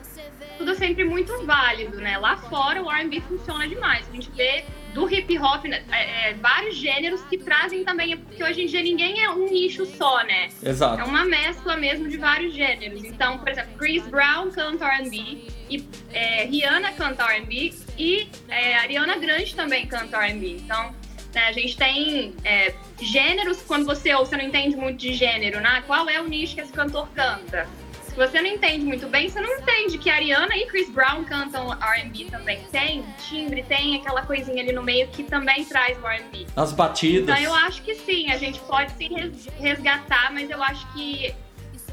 tudo 0.58 0.72
é 0.72 0.74
sempre 0.74 1.04
muito 1.04 1.32
válido, 1.46 1.96
né? 1.96 2.18
Lá 2.18 2.36
fora 2.36 2.82
o 2.82 2.92
R&B 2.92 3.22
funciona 3.22 3.66
demais. 3.66 4.06
A 4.10 4.12
gente 4.12 4.30
vê 4.36 4.66
do 4.94 5.12
hip 5.12 5.36
hop 5.38 5.64
né, 5.64 5.82
é, 5.90 6.30
é, 6.30 6.34
vários 6.34 6.76
gêneros 6.76 7.20
que 7.22 7.36
trazem 7.36 7.84
também, 7.84 8.16
porque 8.16 8.42
hoje 8.42 8.62
em 8.62 8.66
dia 8.66 8.80
ninguém 8.80 9.22
é 9.22 9.28
um 9.28 9.50
nicho 9.50 9.84
só, 9.84 10.22
né? 10.24 10.48
Exato. 10.62 11.02
É 11.02 11.04
uma 11.04 11.24
mescla 11.24 11.76
mesmo 11.76 12.08
de 12.08 12.16
vários 12.16 12.54
gêneros. 12.54 13.04
Então, 13.04 13.38
por 13.38 13.48
exemplo, 13.48 13.76
Chris 13.76 14.06
Brown 14.06 14.50
canta 14.52 14.86
R&B, 14.86 15.52
e 15.68 15.88
é, 16.12 16.44
Rihanna 16.44 16.92
canta 16.92 17.24
R&B 17.24 17.74
e 17.98 18.28
é, 18.48 18.76
Ariana 18.76 19.16
Grande 19.16 19.54
também 19.54 19.86
canta 19.86 20.24
R&B. 20.24 20.58
Então, 20.62 20.94
né, 21.34 21.48
a 21.48 21.52
gente 21.52 21.76
tem 21.76 22.32
é, 22.44 22.72
gêneros 23.00 23.60
quando 23.62 23.84
você 23.84 24.14
ou 24.14 24.24
você 24.24 24.36
não 24.36 24.44
entende 24.44 24.76
muito 24.76 24.98
de 24.98 25.12
gênero, 25.12 25.60
né? 25.60 25.82
Qual 25.86 26.08
é 26.08 26.20
o 26.20 26.28
nicho 26.28 26.54
que 26.54 26.60
esse 26.60 26.72
cantor 26.72 27.08
canta? 27.14 27.66
Se 28.14 28.20
você 28.20 28.40
não 28.40 28.46
entende 28.48 28.84
muito 28.84 29.08
bem, 29.08 29.28
você 29.28 29.40
não 29.40 29.58
entende 29.58 29.98
que 29.98 30.08
Ariana 30.08 30.56
e 30.56 30.66
Chris 30.66 30.88
Brown 30.88 31.24
cantam 31.24 31.72
R&B 31.72 32.26
também. 32.30 32.60
Tem 32.70 33.04
timbre, 33.28 33.64
tem 33.64 33.96
aquela 33.96 34.22
coisinha 34.22 34.62
ali 34.62 34.70
no 34.70 34.84
meio 34.84 35.08
que 35.08 35.24
também 35.24 35.64
traz 35.64 36.00
o 36.00 36.06
R&B. 36.06 36.46
As 36.54 36.70
batidas. 36.70 37.36
Então 37.36 37.42
eu 37.42 37.52
acho 37.52 37.82
que 37.82 37.96
sim, 37.96 38.30
a 38.30 38.38
gente 38.38 38.60
pode 38.60 38.92
se 38.92 39.08
resgatar, 39.58 40.32
mas 40.32 40.48
eu 40.48 40.62
acho 40.62 40.86
que 40.92 41.34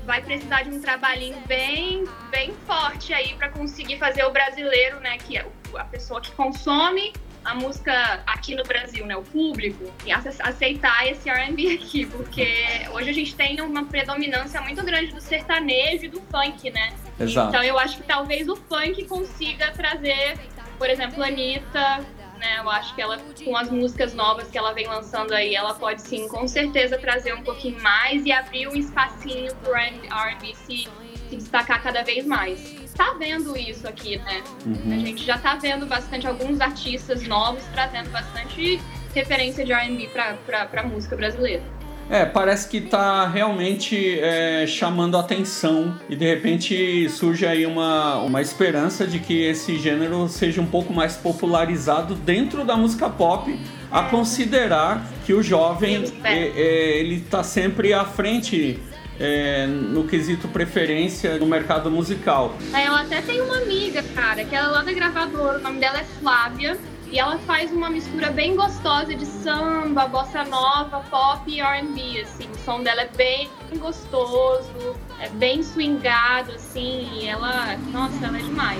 vai 0.06 0.22
precisar 0.22 0.62
de 0.62 0.70
um 0.70 0.80
trabalhinho 0.80 1.42
bem, 1.48 2.04
bem 2.30 2.54
forte 2.68 3.16
aí 3.16 3.34
para 3.34 3.50
conseguir 3.50 3.98
fazer 3.98 4.24
o 4.24 4.30
brasileiro, 4.30 5.00
né, 5.00 5.18
que 5.18 5.38
é 5.38 5.48
a 5.74 5.86
pessoa 5.86 6.22
que 6.22 6.32
consome 6.34 7.13
a 7.43 7.55
música 7.55 8.21
aqui 8.25 8.55
no 8.55 8.63
Brasil, 8.63 9.05
né, 9.05 9.15
o 9.15 9.24
público, 9.24 9.91
e 10.05 10.12
aceitar 10.12 11.07
esse 11.07 11.29
R&B 11.29 11.74
aqui, 11.81 12.05
porque 12.05 12.48
hoje 12.93 13.10
a 13.10 13.13
gente 13.13 13.36
tem 13.36 13.60
uma 13.62 13.86
predominância 13.86 14.62
muito 14.62 14.83
grande 14.83 15.12
do 15.12 15.21
sertanejo 15.21 16.05
e 16.05 16.10
do 16.10 16.21
funk, 16.21 16.69
né? 16.69 16.93
Exato. 17.19 17.50
Então 17.50 17.63
eu 17.63 17.77
acho 17.77 17.98
que 17.98 18.03
talvez 18.03 18.48
o 18.48 18.55
funk 18.55 19.05
consiga 19.05 19.71
trazer, 19.71 20.38
por 20.77 20.89
exemplo, 20.89 21.24
a 21.24 21.27
Anitta, 21.27 22.05
né? 22.38 22.57
Eu 22.60 22.69
acho 22.69 22.93
que 22.95 23.01
ela, 23.01 23.19
com 23.43 23.55
as 23.55 23.69
músicas 23.69 24.13
novas 24.13 24.50
que 24.50 24.57
ela 24.57 24.74
vem 24.74 24.88
lançando 24.88 25.31
aí, 25.33 25.55
ela 25.55 25.74
pode 25.75 26.01
sim, 26.01 26.27
com 26.27 26.48
certeza, 26.48 26.98
trazer 26.98 27.33
um 27.33 27.43
pouquinho 27.43 27.81
mais 27.81 28.25
e 28.25 28.31
abrir 28.31 28.67
um 28.67 28.75
espacinho 28.75 29.55
pro 29.57 29.75
R&B 29.75 30.55
se, 30.55 30.88
se 31.29 31.36
destacar 31.36 31.81
cada 31.81 32.03
vez 32.03 32.25
mais 32.25 32.80
tá 33.01 33.15
vendo 33.17 33.58
isso 33.58 33.88
aqui, 33.88 34.17
né? 34.17 34.43
Uhum. 34.63 34.93
A 34.93 34.98
gente 35.00 35.25
já 35.25 35.38
tá 35.38 35.55
vendo 35.55 35.88
bastante 35.88 36.27
alguns 36.27 36.62
artistas 36.62 37.27
novos 37.27 37.63
trazendo 37.74 38.12
bastante 38.12 38.79
referência 39.15 39.65
de 39.65 39.74
R&B 39.74 40.10
para 40.46 40.84
música 40.84 41.15
brasileira. 41.15 41.63
É, 42.10 42.25
parece 42.25 42.67
que 42.67 42.77
está 42.77 43.25
realmente 43.27 44.20
é, 44.20 44.67
chamando 44.67 45.17
atenção 45.17 45.98
e 46.10 46.15
de 46.15 46.25
repente 46.25 47.10
surge 47.10 47.46
aí 47.46 47.65
uma, 47.65 48.17
uma 48.17 48.41
esperança 48.41 49.08
de 49.08 49.17
que 49.17 49.41
esse 49.43 49.79
gênero 49.79 50.27
seja 50.27 50.62
um 50.62 50.65
pouco 50.65 50.93
mais 50.93 51.15
popularizado 51.15 52.13
dentro 52.13 52.65
da 52.65 52.75
música 52.75 53.10
pop, 53.10 53.58
a 53.89 54.03
considerar 54.03 55.08
que 55.25 55.34
o 55.34 55.41
jovem 55.41 56.03
é, 56.24 56.34
é, 56.34 56.98
ele 57.00 57.15
está 57.15 57.43
sempre 57.43 57.93
à 57.93 58.03
frente 58.03 58.77
é, 59.22 59.68
no 59.68 60.08
quesito 60.08 60.48
preferência 60.48 61.38
no 61.38 61.46
mercado 61.46 61.92
musical. 61.92 62.56
É, 62.74 62.88
eu 62.88 62.96
até 62.96 63.22
tenho 63.22 63.46
uma 63.46 63.58
amiga, 63.58 64.01
cara, 64.16 64.44
que 64.44 64.56
ela 64.56 64.68
é 64.68 64.72
lá 64.72 64.82
da 64.82 64.92
gravadora, 64.92 65.60
o 65.60 65.62
nome 65.62 65.80
dela 65.80 66.00
é 66.00 66.04
Flávia. 66.04 66.78
E 67.12 67.20
ela 67.20 67.38
faz 67.40 67.70
uma 67.74 67.90
mistura 67.90 68.32
bem 68.32 68.56
gostosa 68.56 69.13
de 69.13 69.25
samba, 69.25 70.08
bossa 70.08 70.46
nova, 70.46 71.01
pop 71.10 71.44
e 71.46 71.60
R&B, 71.60 72.22
assim. 72.22 72.50
O 72.50 72.58
som 72.63 72.82
dela 72.82 73.01
é 73.01 73.10
bem 73.10 73.50
gostoso, 73.78 74.96
é 75.20 75.28
bem 75.28 75.62
swingado, 75.62 76.54
assim. 76.54 77.10
E 77.13 77.28
ela, 77.28 77.75
nossa, 77.92 78.25
ela 78.25 78.38
é 78.38 78.42
demais. 78.42 78.80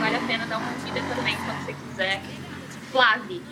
Vale 0.00 0.16
a 0.16 0.20
pena 0.20 0.46
dar 0.46 0.56
uma 0.56 0.72
ouvida 0.72 1.02
também 1.14 1.36
quando 1.36 1.66
você 1.66 1.74
quiser. 1.74 2.22
Flávia. 2.90 3.42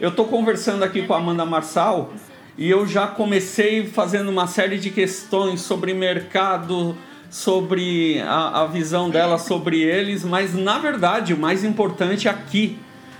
Eu 0.00 0.10
tô 0.16 0.24
conversando 0.24 0.82
aqui 0.82 1.06
com 1.06 1.12
a 1.12 1.18
Amanda 1.18 1.44
Marçal 1.44 2.10
e 2.56 2.70
eu 2.70 2.86
já 2.86 3.06
comecei 3.06 3.86
fazendo 3.86 4.28
uma 4.28 4.46
série 4.46 4.78
de 4.78 4.90
questões 4.90 5.60
sobre 5.60 5.92
mercado, 5.92 6.96
sobre 7.30 8.20
a, 8.20 8.62
a 8.62 8.66
visão 8.66 9.10
dela 9.10 9.38
sobre 9.38 9.80
eles, 9.82 10.24
mas 10.24 10.54
na 10.54 10.78
verdade 10.78 11.34
o 11.34 11.36
mais 11.36 11.64
importante 11.64 12.28
aqui 12.28 12.78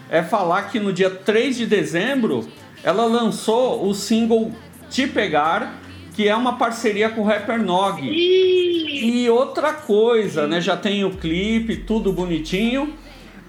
é 0.09 0.23
falar 0.23 0.65
que 0.71 0.79
no 0.79 0.93
dia 0.93 1.11
3 1.11 1.57
de 1.57 1.67
dezembro 1.67 2.49
ela 2.85 3.07
lançou 3.07 3.89
o 3.89 3.95
single 3.95 4.53
Te 4.89 5.07
Pegar, 5.07 5.81
que 6.15 6.29
é 6.29 6.37
uma 6.37 6.57
parceria 6.57 7.09
com 7.09 7.23
o 7.23 7.25
rapper 7.25 7.61
Nog. 7.61 8.01
E 8.03 9.29
outra 9.29 9.73
coisa, 9.73 10.47
né? 10.47 10.61
Já 10.61 10.77
tem 10.77 11.05
o 11.05 11.11
clipe, 11.11 11.79
tudo 11.79 12.13
bonitinho. 12.13 12.95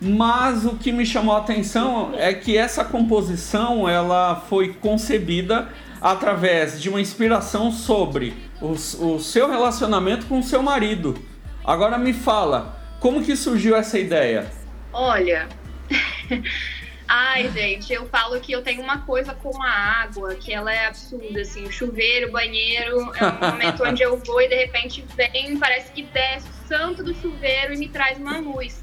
Mas 0.01 0.65
o 0.65 0.75
que 0.75 0.91
me 0.91 1.05
chamou 1.05 1.35
a 1.35 1.39
atenção 1.39 2.13
é 2.17 2.33
que 2.33 2.57
essa 2.57 2.83
composição 2.83 3.87
ela 3.87 4.35
foi 4.49 4.73
concebida 4.73 5.69
através 6.01 6.81
de 6.81 6.89
uma 6.89 6.99
inspiração 6.99 7.71
sobre 7.71 8.35
o, 8.61 8.71
o 8.71 9.19
seu 9.19 9.49
relacionamento 9.49 10.25
com 10.25 10.39
o 10.39 10.43
seu 10.43 10.61
marido. 10.61 11.17
Agora 11.63 11.97
me 11.97 12.13
fala, 12.13 12.77
como 12.99 13.23
que 13.23 13.35
surgiu 13.35 13.75
essa 13.75 13.97
ideia? 13.97 14.51
Olha, 14.91 15.47
Ai, 17.07 17.49
gente, 17.51 17.93
eu 17.93 18.07
falo 18.07 18.39
que 18.39 18.51
eu 18.51 18.63
tenho 18.63 18.81
uma 18.81 18.99
coisa 18.99 19.33
com 19.33 19.61
a 19.61 19.69
água, 19.69 20.33
que 20.35 20.51
ela 20.51 20.73
é 20.73 20.87
absurda, 20.87 21.41
assim, 21.41 21.63
o 21.63 21.71
chuveiro, 21.71 22.29
o 22.29 22.31
banheiro, 22.31 23.11
é 23.15 23.25
um 23.25 23.51
momento 23.51 23.83
onde 23.83 24.01
eu 24.01 24.17
vou 24.17 24.41
e 24.41 24.47
de 24.47 24.55
repente 24.55 25.05
vem, 25.15 25.57
parece 25.57 25.91
que 25.91 26.01
desce 26.01 26.47
o 26.49 26.67
santo 26.67 27.03
do 27.03 27.13
chuveiro 27.13 27.73
e 27.73 27.77
me 27.77 27.87
traz 27.87 28.17
uma 28.17 28.39
luz. 28.39 28.81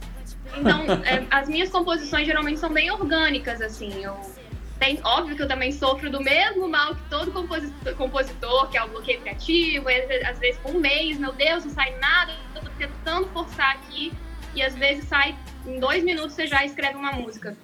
Então, 0.57 0.85
é, 1.05 1.27
as 1.31 1.49
minhas 1.49 1.71
composições 1.71 2.27
geralmente 2.27 2.61
são 2.61 2.71
bem 2.71 2.91
orgânicas, 2.91 3.61
assim, 3.61 4.03
eu 4.03 4.17
tem, 4.83 4.99
óbvio 5.05 5.37
que 5.37 5.43
eu 5.43 5.47
também 5.47 5.71
sofro 5.71 6.11
do 6.11 6.21
mesmo 6.21 6.69
mal 6.69 6.97
que 6.97 7.03
todo 7.09 7.31
compositor, 7.31 7.95
compositor 7.95 8.69
que 8.69 8.77
é 8.77 8.83
o 8.83 8.89
bloqueio 8.89 9.21
criativo, 9.21 9.87
às 10.29 10.41
vezes 10.41 10.59
por 10.59 10.75
um 10.75 10.81
mês, 10.81 11.19
meu 11.19 11.33
Deus, 11.33 11.65
não 11.65 11.71
sai 11.71 11.97
nada, 12.01 12.33
eu 12.57 12.63
tô 12.63 12.69
tentando 12.77 13.29
forçar 13.29 13.77
aqui, 13.77 14.13
e 14.57 14.61
às 14.61 14.75
vezes 14.75 15.05
sai 15.05 15.37
em 15.65 15.79
dois 15.79 16.03
minutos 16.03 16.33
você 16.33 16.49
já 16.49 16.65
escreve 16.65 16.97
uma 16.97 17.13
música. 17.13 17.57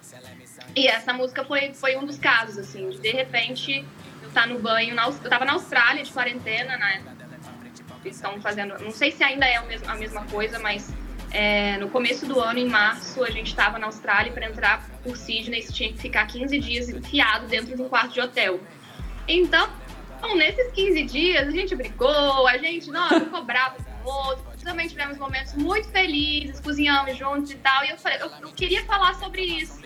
E 0.73 0.87
essa 0.87 1.11
música 1.11 1.43
foi, 1.43 1.73
foi 1.73 1.97
um 1.97 2.05
dos 2.05 2.17
casos, 2.17 2.57
assim, 2.57 2.89
de 2.89 3.11
repente 3.11 3.85
eu 4.23 4.29
tá 4.31 4.45
no 4.45 4.57
banho, 4.59 4.95
na, 4.95 5.07
eu 5.07 5.29
tava 5.29 5.43
na 5.43 5.53
Austrália 5.53 6.03
de 6.03 6.11
quarentena, 6.11 6.77
né? 6.77 7.03
Estão 8.05 8.39
fazendo, 8.39 8.79
não 8.79 8.91
sei 8.91 9.11
se 9.11 9.21
ainda 9.25 9.45
é 9.45 9.57
a 9.57 9.95
mesma 9.95 10.23
coisa, 10.27 10.57
mas 10.57 10.89
é, 11.31 11.77
no 11.77 11.89
começo 11.89 12.25
do 12.25 12.39
ano, 12.39 12.59
em 12.59 12.67
março, 12.67 13.23
a 13.23 13.29
gente 13.29 13.47
estava 13.47 13.77
na 13.77 13.87
Austrália 13.87 14.31
para 14.31 14.47
entrar 14.47 14.89
por 15.03 15.15
Sydney, 15.15 15.61
você 15.61 15.71
tinha 15.71 15.93
que 15.93 15.99
ficar 15.99 16.25
15 16.25 16.59
dias 16.59 16.89
enfiado 16.89 17.47
dentro 17.47 17.75
de 17.75 17.81
um 17.81 17.89
quarto 17.89 18.13
de 18.13 18.21
hotel. 18.21 18.59
Então, 19.27 19.69
bom, 20.21 20.35
nesses 20.35 20.71
15 20.71 21.03
dias, 21.03 21.47
a 21.47 21.51
gente 21.51 21.75
brigou, 21.75 22.47
a 22.47 22.57
gente, 22.57 22.89
nossa, 22.89 23.19
com 23.29 23.37
o 23.37 24.13
outro, 24.27 24.49
também 24.63 24.87
tivemos 24.87 25.17
momentos 25.17 25.53
muito 25.53 25.87
felizes, 25.89 26.59
cozinhamos 26.59 27.17
juntos 27.17 27.51
e 27.51 27.55
tal. 27.55 27.83
E 27.85 27.89
eu, 27.89 27.97
falei, 27.97 28.19
eu, 28.21 28.29
eu 28.41 28.51
queria 28.53 28.83
falar 28.85 29.15
sobre 29.15 29.43
isso. 29.43 29.79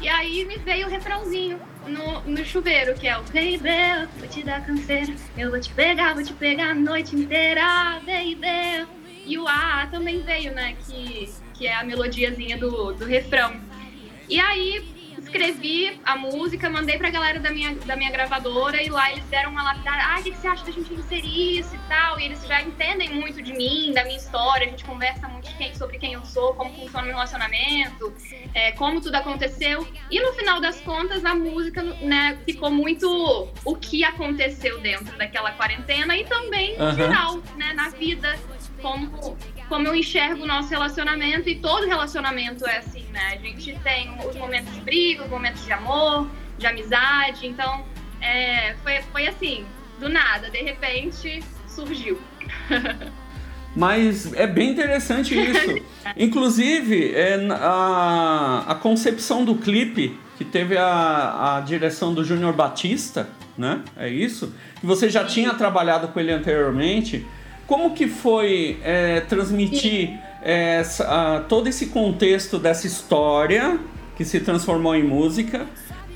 E 0.00 0.08
aí 0.08 0.44
me 0.44 0.58
veio 0.58 0.86
o 0.86 0.90
refrãozinho 0.90 1.58
no, 1.86 2.20
no 2.20 2.44
chuveiro, 2.44 2.94
que 2.94 3.08
é 3.08 3.16
o 3.16 3.22
Baby, 3.22 4.08
vou 4.18 4.28
te 4.28 4.42
dar 4.42 4.64
canseira, 4.64 5.14
eu 5.38 5.50
vou 5.50 5.58
te 5.58 5.72
pegar, 5.72 6.14
vou 6.14 6.22
te 6.22 6.34
pegar 6.34 6.70
a 6.70 6.74
noite 6.74 7.16
inteira, 7.16 8.00
baby. 8.04 8.86
E 9.26 9.36
o 9.38 9.46
A 9.46 9.88
também 9.90 10.20
veio, 10.20 10.52
né, 10.52 10.76
que, 10.86 11.32
que 11.54 11.66
é 11.66 11.74
a 11.74 11.84
melodiazinha 11.84 12.56
do, 12.56 12.92
do 12.92 13.04
refrão. 13.04 13.60
E 14.28 14.40
aí 14.40 14.96
escrevi 15.18 16.00
a 16.04 16.16
música, 16.16 16.70
mandei 16.70 16.96
pra 16.96 17.10
galera 17.10 17.40
da 17.40 17.50
minha, 17.50 17.74
da 17.74 17.96
minha 17.96 18.10
gravadora 18.10 18.82
e 18.82 18.88
lá 18.88 19.10
eles 19.10 19.24
deram 19.24 19.50
uma 19.50 19.62
lapidada. 19.62 20.02
Ah, 20.02 20.20
o 20.20 20.22
que, 20.22 20.30
que 20.30 20.36
você 20.36 20.46
acha 20.46 20.64
da 20.64 20.70
gente 20.70 20.92
inserir 20.94 21.58
isso 21.58 21.74
e 21.74 21.78
tal? 21.88 22.18
E 22.18 22.24
eles 22.24 22.46
já 22.46 22.62
entendem 22.62 23.14
muito 23.14 23.42
de 23.42 23.52
mim, 23.52 23.92
da 23.92 24.04
minha 24.04 24.16
história, 24.16 24.66
a 24.66 24.70
gente 24.70 24.84
conversa 24.84 25.28
muito 25.28 25.54
quem, 25.56 25.74
sobre 25.74 25.98
quem 25.98 26.12
eu 26.12 26.24
sou, 26.24 26.54
como 26.54 26.70
funciona 26.70 27.02
o 27.02 27.06
meu 27.06 27.14
relacionamento, 27.14 28.14
é, 28.54 28.72
como 28.72 29.00
tudo 29.00 29.16
aconteceu. 29.16 29.86
E 30.10 30.20
no 30.20 30.32
final 30.34 30.60
das 30.60 30.80
contas, 30.80 31.24
a 31.24 31.34
música 31.34 31.82
né, 31.82 32.38
ficou 32.44 32.70
muito 32.70 33.48
o 33.64 33.76
que 33.76 34.04
aconteceu 34.04 34.80
dentro 34.80 35.16
daquela 35.18 35.52
quarentena 35.52 36.16
e 36.16 36.24
também 36.24 36.80
uhum. 36.80 36.94
geral, 36.94 37.42
né, 37.56 37.72
na 37.74 37.88
vida, 37.90 38.38
como 38.86 39.36
como 39.68 39.88
eu 39.88 39.96
enxergo 39.96 40.44
o 40.44 40.46
nosso 40.46 40.68
relacionamento 40.68 41.48
e 41.48 41.56
todo 41.56 41.86
relacionamento 41.86 42.64
é 42.66 42.78
assim, 42.78 43.04
né? 43.12 43.32
A 43.32 43.36
gente 43.36 43.76
tem 43.82 44.16
os 44.24 44.36
momentos 44.36 44.72
de 44.72 44.80
briga, 44.80 45.24
os 45.24 45.30
momentos 45.30 45.64
de 45.64 45.72
amor, 45.72 46.28
de 46.56 46.66
amizade, 46.68 47.48
então 47.48 47.84
é, 48.20 48.76
foi, 48.84 49.02
foi 49.10 49.26
assim, 49.26 49.66
do 49.98 50.08
nada, 50.08 50.48
de 50.50 50.62
repente 50.62 51.42
surgiu. 51.66 52.16
Mas 53.74 54.32
é 54.34 54.46
bem 54.46 54.70
interessante 54.70 55.34
isso. 55.38 55.82
Inclusive, 56.16 57.12
é, 57.12 57.46
a, 57.50 58.64
a 58.68 58.74
concepção 58.76 59.44
do 59.44 59.56
clipe, 59.56 60.18
que 60.38 60.44
teve 60.44 60.78
a, 60.78 61.56
a 61.56 61.60
direção 61.60 62.14
do 62.14 62.24
Júnior 62.24 62.52
Batista, 62.54 63.28
né? 63.58 63.82
É 63.96 64.08
isso? 64.08 64.54
Que 64.80 64.86
você 64.86 65.10
já 65.10 65.24
tinha 65.24 65.52
trabalhado 65.54 66.08
com 66.08 66.20
ele 66.20 66.32
anteriormente. 66.32 67.26
Como 67.66 67.94
que 67.94 68.06
foi 68.06 68.78
é, 68.82 69.20
transmitir 69.20 70.18
essa, 70.42 71.44
todo 71.48 71.68
esse 71.68 71.86
contexto 71.86 72.58
dessa 72.58 72.86
história 72.86 73.78
que 74.16 74.24
se 74.24 74.40
transformou 74.40 74.94
em 74.94 75.02
música 75.02 75.66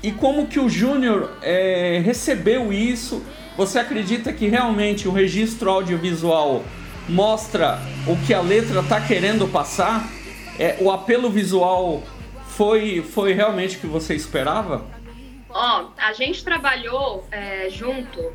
e 0.03 0.11
como 0.11 0.47
que 0.47 0.59
o 0.59 0.67
Júnior 0.67 1.37
é, 1.41 2.01
recebeu 2.03 2.73
isso? 2.73 3.23
Você 3.55 3.77
acredita 3.77 4.33
que 4.33 4.47
realmente 4.47 5.07
o 5.07 5.11
registro 5.11 5.69
audiovisual 5.69 6.63
mostra 7.07 7.79
o 8.07 8.15
que 8.25 8.33
a 8.33 8.41
letra 8.41 8.79
está 8.79 8.99
querendo 9.01 9.47
passar? 9.47 10.09
É, 10.57 10.77
o 10.79 10.89
apelo 10.89 11.29
visual 11.29 12.01
foi, 12.47 13.01
foi 13.01 13.33
realmente 13.33 13.77
o 13.77 13.79
que 13.79 13.87
você 13.87 14.15
esperava? 14.15 14.85
Ó, 15.49 15.81
oh, 15.81 15.87
a 15.97 16.13
gente 16.13 16.43
trabalhou 16.43 17.27
é, 17.29 17.69
junto 17.69 18.31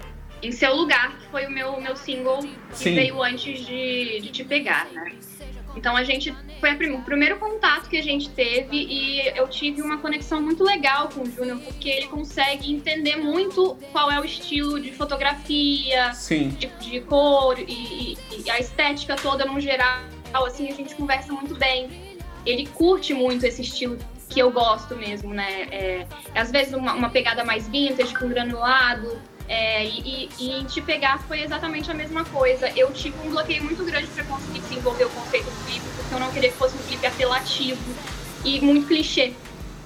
em 0.47 0.53
seu 0.53 0.75
lugar, 0.75 1.17
que 1.19 1.27
foi 1.27 1.47
o 1.47 1.51
meu, 1.51 1.81
meu 1.81 1.97
single 1.97 2.39
que 2.39 2.77
Sim. 2.77 2.95
veio 2.95 3.23
antes 3.23 3.67
de, 3.67 4.21
de 4.21 4.31
te 4.31 4.45
pegar, 4.45 4.87
né? 4.93 5.13
Então 5.77 5.95
a 5.95 6.03
gente 6.03 6.35
foi 6.59 6.73
o 6.73 7.03
primeiro 7.03 7.39
contato 7.39 7.91
que 7.91 7.99
a 7.99 8.03
gente 8.03 8.31
teve 8.31 8.77
e 8.77 9.29
eu 9.37 9.47
tive 9.47 9.83
uma 9.83 9.99
conexão 9.99 10.41
muito 10.41 10.65
legal 10.65 11.11
com 11.11 11.21
o 11.21 11.31
Júnior, 11.31 11.59
porque 11.59 11.89
ele 11.89 12.07
consegue 12.07 12.73
entender 12.73 13.17
muito 13.17 13.77
qual 13.93 14.11
é 14.11 14.19
o 14.19 14.25
estilo 14.25 14.81
de 14.81 14.91
fotografia, 14.93 16.13
de, 16.59 16.67
de, 16.67 17.01
cor 17.03 17.59
e, 17.59 18.17
e, 18.33 18.51
a 18.51 18.59
estética 18.59 19.17
toda 19.17 19.45
no 19.45 19.61
geral. 19.61 20.01
Assim, 20.33 20.71
a 20.71 20.75
gente 20.75 20.95
conversa 20.95 21.31
muito 21.33 21.55
bem. 21.55 21.89
Ele 22.47 22.67
curte 22.67 23.13
muito 23.13 23.45
esse 23.45 23.61
estilo 23.61 23.99
que 24.31 24.41
eu 24.41 24.51
gosto 24.51 24.97
mesmo, 24.97 25.35
né? 25.35 25.69
É, 25.71 26.07
às 26.35 26.51
vezes 26.51 26.73
uma, 26.73 26.95
uma 26.95 27.11
pegada 27.11 27.45
mais 27.45 27.69
vintage, 27.69 28.15
com 28.15 28.29
granulado, 28.29 29.21
é, 29.49 29.85
e, 29.85 30.29
e, 30.39 30.51
em 30.53 30.65
Te 30.65 30.81
Pegar 30.81 31.19
foi 31.19 31.43
exatamente 31.43 31.91
a 31.91 31.95
mesma 31.95 32.25
coisa. 32.25 32.69
Eu 32.77 32.93
tive 32.93 33.17
um 33.25 33.31
bloqueio 33.31 33.63
muito 33.63 33.85
grande 33.85 34.09
para 34.09 34.25
conseguir 34.25 34.61
desenvolver 34.61 35.05
o 35.05 35.11
conceito 35.11 35.45
do 35.45 35.65
clipe, 35.67 35.87
porque 35.97 36.15
eu 36.15 36.21
não 36.21 36.33
queria 36.33 36.51
que 36.51 36.57
fosse 36.57 36.77
um 36.77 36.83
clipe 36.83 37.07
apelativo 37.07 37.95
e 38.45 38.61
muito 38.61 38.89
clichê. 38.89 39.33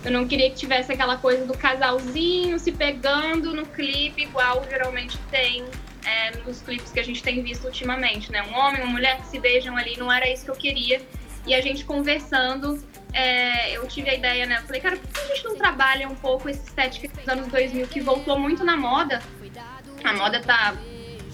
Eu 0.02 0.10
não 0.10 0.26
queria 0.26 0.48
que 0.48 0.56
tivesse 0.56 0.90
aquela 0.90 1.18
coisa 1.18 1.44
do 1.44 1.56
casalzinho 1.56 2.58
se 2.58 2.72
pegando 2.72 3.54
no 3.54 3.66
clipe, 3.66 4.22
igual 4.22 4.64
geralmente 4.68 5.18
tem 5.30 5.64
é, 6.06 6.36
nos 6.38 6.62
clipes 6.62 6.90
que 6.90 6.98
a 6.98 7.04
gente 7.04 7.22
tem 7.22 7.42
visto 7.42 7.64
ultimamente, 7.64 8.32
né? 8.32 8.42
Um 8.42 8.54
homem 8.54 8.80
e 8.80 8.84
uma 8.84 8.92
mulher 8.92 9.20
que 9.20 9.26
se 9.26 9.38
beijam 9.38 9.76
ali, 9.76 9.98
não 9.98 10.10
era 10.10 10.26
isso 10.30 10.44
que 10.44 10.50
eu 10.50 10.56
queria. 10.56 11.02
E 11.46 11.54
a 11.54 11.60
gente 11.60 11.84
conversando, 11.84 12.82
é, 13.12 13.76
eu 13.76 13.86
tive 13.86 14.08
a 14.08 14.14
ideia, 14.14 14.46
né? 14.46 14.58
Eu 14.58 14.62
falei, 14.62 14.80
cara, 14.80 14.96
por 14.96 15.08
que 15.10 15.20
a 15.20 15.34
gente 15.34 15.44
não 15.44 15.56
trabalha 15.56 16.08
um 16.08 16.14
pouco 16.14 16.48
esse 16.48 16.62
estética 16.62 17.08
dos 17.08 17.28
anos 17.28 17.48
2000 17.48 17.86
que 17.88 18.00
voltou 18.00 18.38
muito 18.38 18.64
na 18.64 18.76
moda? 18.76 19.22
A 20.04 20.12
moda 20.14 20.40
tá 20.40 20.74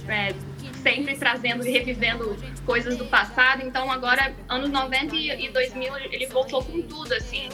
é, 0.08 0.34
sempre 0.82 1.16
trazendo 1.16 1.66
e 1.66 1.70
revivendo 1.70 2.36
coisas 2.64 2.96
do 2.96 3.06
passado, 3.06 3.62
então 3.62 3.90
agora, 3.90 4.34
anos 4.48 4.70
90 4.70 5.14
e 5.14 5.48
2000, 5.50 5.96
ele 6.10 6.26
voltou 6.26 6.64
com 6.64 6.82
tudo, 6.82 7.12
assim. 7.14 7.48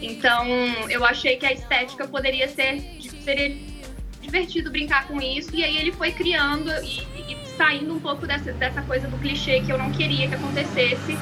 Então, 0.00 0.46
eu 0.90 1.04
achei 1.04 1.36
que 1.36 1.46
a 1.46 1.52
estética 1.52 2.06
poderia 2.06 2.48
ser, 2.48 2.80
seria 3.22 3.56
divertido 4.20 4.70
brincar 4.70 5.06
com 5.06 5.20
isso, 5.20 5.54
e 5.54 5.62
aí 5.64 5.76
ele 5.76 5.92
foi 5.92 6.12
criando 6.12 6.70
e, 6.82 7.32
e 7.32 7.36
saindo 7.56 7.94
um 7.94 8.00
pouco 8.00 8.26
dessa, 8.26 8.52
dessa 8.52 8.82
coisa 8.82 9.06
do 9.06 9.16
clichê 9.18 9.60
que 9.60 9.70
eu 9.70 9.78
não 9.78 9.92
queria 9.92 10.28
que 10.28 10.34
acontecesse 10.34 11.16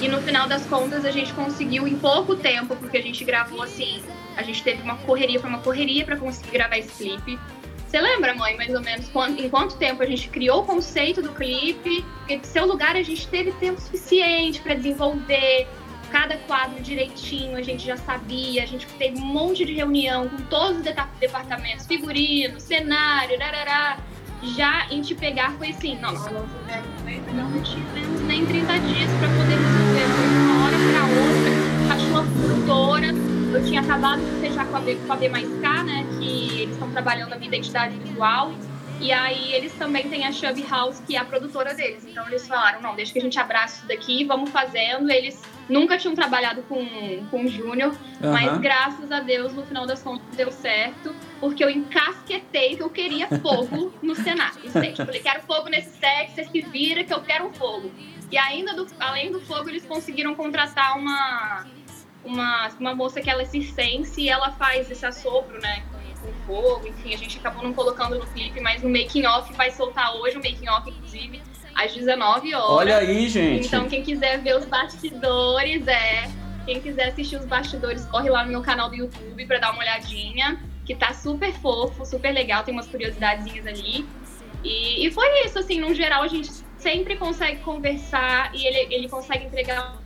e 0.00 0.08
no 0.08 0.20
final 0.20 0.48
das 0.48 0.66
contas 0.66 1.04
a 1.04 1.10
gente 1.10 1.32
conseguiu 1.32 1.86
em 1.86 1.96
pouco 1.96 2.36
tempo, 2.36 2.76
porque 2.76 2.98
a 2.98 3.02
gente 3.02 3.24
gravou 3.24 3.62
assim, 3.62 4.02
a 4.36 4.42
gente 4.42 4.62
teve 4.62 4.82
uma 4.82 4.96
correria, 4.98 5.40
foi 5.40 5.48
uma 5.48 5.60
correria 5.60 6.04
para 6.04 6.16
conseguir 6.16 6.50
gravar 6.50 6.76
esse 6.76 6.92
clipe. 6.92 7.38
Você 7.94 8.00
lembra, 8.00 8.34
mãe, 8.34 8.56
mais 8.56 8.74
ou 8.74 8.80
menos, 8.80 9.08
quando, 9.10 9.38
em 9.38 9.48
quanto 9.48 9.76
tempo 9.76 10.02
a 10.02 10.06
gente 10.06 10.28
criou 10.28 10.62
o 10.62 10.66
conceito 10.66 11.22
do 11.22 11.30
clipe? 11.30 12.04
Porque 12.18 12.38
de 12.38 12.46
seu 12.48 12.66
lugar 12.66 12.96
a 12.96 13.02
gente 13.04 13.28
teve 13.28 13.52
tempo 13.52 13.80
suficiente 13.80 14.60
para 14.60 14.74
desenvolver 14.74 15.68
cada 16.10 16.36
quadro 16.38 16.82
direitinho, 16.82 17.56
a 17.56 17.62
gente 17.62 17.86
já 17.86 17.96
sabia, 17.96 18.64
a 18.64 18.66
gente 18.66 18.84
teve 18.98 19.20
um 19.20 19.24
monte 19.24 19.64
de 19.64 19.74
reunião 19.74 20.28
com 20.28 20.38
todos 20.46 20.78
os 20.78 20.82
departamentos, 21.20 21.86
figurino, 21.86 22.58
cenário, 22.58 23.38
darará 23.38 23.96
já 24.42 24.88
em 24.90 25.00
te 25.00 25.14
pegar 25.14 25.52
foi 25.52 25.70
assim, 25.70 25.96
não, 26.00 26.14
não 26.14 27.62
tivemos 27.62 28.20
nem 28.22 28.44
30 28.44 28.76
dias 28.80 29.10
para 29.20 29.28
poder 29.28 29.56
resolver, 29.56 30.06
foi 30.16 30.28
de 30.28 30.36
uma 30.36 30.64
hora 30.64 30.76
para 30.90 31.04
outra, 31.06 31.94
achou 31.94 32.18
a 32.18 32.24
produtora, 32.24 33.23
eu 33.54 33.64
tinha 33.64 33.80
acabado 33.80 34.20
de 34.20 34.40
fechar 34.40 34.66
com 34.66 34.76
a, 34.76 34.80
B, 34.80 34.96
com 35.06 35.12
a 35.12 35.16
B 35.16 35.28
mais 35.28 35.48
K, 35.60 35.84
né, 35.84 36.04
que 36.18 36.60
eles 36.62 36.72
estão 36.72 36.90
trabalhando 36.90 37.32
a 37.34 37.36
minha 37.36 37.46
identidade 37.46 37.96
visual, 37.98 38.52
e 39.00 39.12
aí 39.12 39.52
eles 39.52 39.72
também 39.74 40.08
têm 40.08 40.26
a 40.26 40.32
Chubby 40.32 40.64
House, 40.68 41.00
que 41.06 41.14
é 41.14 41.20
a 41.20 41.24
produtora 41.24 41.72
deles. 41.72 42.04
Então 42.04 42.26
eles 42.26 42.48
falaram, 42.48 42.80
não, 42.80 42.96
deixa 42.96 43.12
que 43.12 43.18
a 43.18 43.22
gente 43.22 43.38
abraça 43.38 43.78
isso 43.78 43.86
daqui, 43.86 44.24
vamos 44.24 44.50
fazendo. 44.50 45.10
Eles 45.10 45.40
nunca 45.68 45.98
tinham 45.98 46.14
trabalhado 46.14 46.62
com, 46.62 46.84
com 47.30 47.46
Júnior, 47.46 47.94
uhum. 48.22 48.32
mas 48.32 48.58
graças 48.58 49.12
a 49.12 49.20
Deus, 49.20 49.52
no 49.52 49.64
final 49.64 49.86
das 49.86 50.02
contas, 50.02 50.24
deu 50.36 50.50
certo, 50.50 51.14
porque 51.38 51.62
eu 51.62 51.70
encasquetei 51.70 52.76
que 52.76 52.82
eu 52.82 52.90
queria 52.90 53.28
fogo 53.40 53.92
no 54.02 54.14
cenário. 54.16 54.58
Eu 54.64 54.70
falei, 54.70 55.20
quero 55.22 55.42
fogo 55.42 55.68
nesse 55.68 55.90
set, 55.98 56.32
vocês 56.32 56.48
se 56.50 56.60
viram 56.62 57.04
que 57.04 57.12
eu 57.12 57.20
quero 57.20 57.52
fogo. 57.52 57.92
E 58.32 58.38
ainda, 58.38 58.74
do, 58.74 58.86
além 58.98 59.30
do 59.30 59.40
fogo, 59.40 59.68
eles 59.68 59.84
conseguiram 59.84 60.34
contratar 60.34 60.98
uma, 60.98 61.66
uma, 62.24 62.68
uma 62.80 62.94
moça 62.94 63.20
que 63.20 63.30
ela 63.30 63.42
é 63.42 63.44
circense 63.44 64.20
e 64.20 64.28
ela 64.28 64.50
faz 64.52 64.90
esse 64.90 65.04
assopro, 65.04 65.60
né? 65.60 65.82
com 66.24 66.32
fogo, 66.46 66.88
enfim, 66.88 67.12
a 67.12 67.18
gente 67.18 67.38
acabou 67.38 67.62
não 67.62 67.74
colocando 67.74 68.18
no 68.18 68.26
clipe, 68.26 68.60
mas 68.60 68.82
no 68.82 68.88
making 68.88 69.26
off 69.26 69.52
vai 69.52 69.70
soltar 69.70 70.16
hoje, 70.16 70.36
o 70.36 70.42
making 70.42 70.68
off, 70.68 70.88
inclusive, 70.88 71.42
às 71.74 71.92
19 71.92 72.54
horas. 72.54 72.70
Olha 72.70 72.96
aí, 72.98 73.28
gente. 73.28 73.66
Então, 73.66 73.88
quem 73.88 74.02
quiser 74.02 74.38
ver 74.38 74.56
os 74.56 74.64
bastidores, 74.64 75.86
é. 75.86 76.30
Quem 76.64 76.80
quiser 76.80 77.08
assistir 77.08 77.36
os 77.36 77.44
bastidores, 77.44 78.06
corre 78.06 78.30
lá 78.30 78.42
no 78.42 78.50
meu 78.50 78.62
canal 78.62 78.88
do 78.88 78.96
YouTube 78.96 79.44
para 79.46 79.58
dar 79.58 79.72
uma 79.72 79.80
olhadinha, 79.80 80.58
que 80.86 80.94
tá 80.94 81.12
super 81.12 81.52
fofo, 81.52 82.06
super 82.06 82.32
legal, 82.32 82.64
tem 82.64 82.72
umas 82.72 82.86
curiosidadezinhas 82.86 83.66
ali. 83.66 84.06
E, 84.62 85.06
e 85.06 85.10
foi 85.10 85.26
isso, 85.44 85.58
assim, 85.58 85.78
no 85.78 85.92
geral 85.94 86.22
a 86.22 86.28
gente 86.28 86.50
sempre 86.78 87.16
consegue 87.16 87.60
conversar 87.60 88.50
e 88.54 88.66
ele, 88.66 88.94
ele 88.94 89.08
consegue 89.08 89.44
entregar 89.44 89.98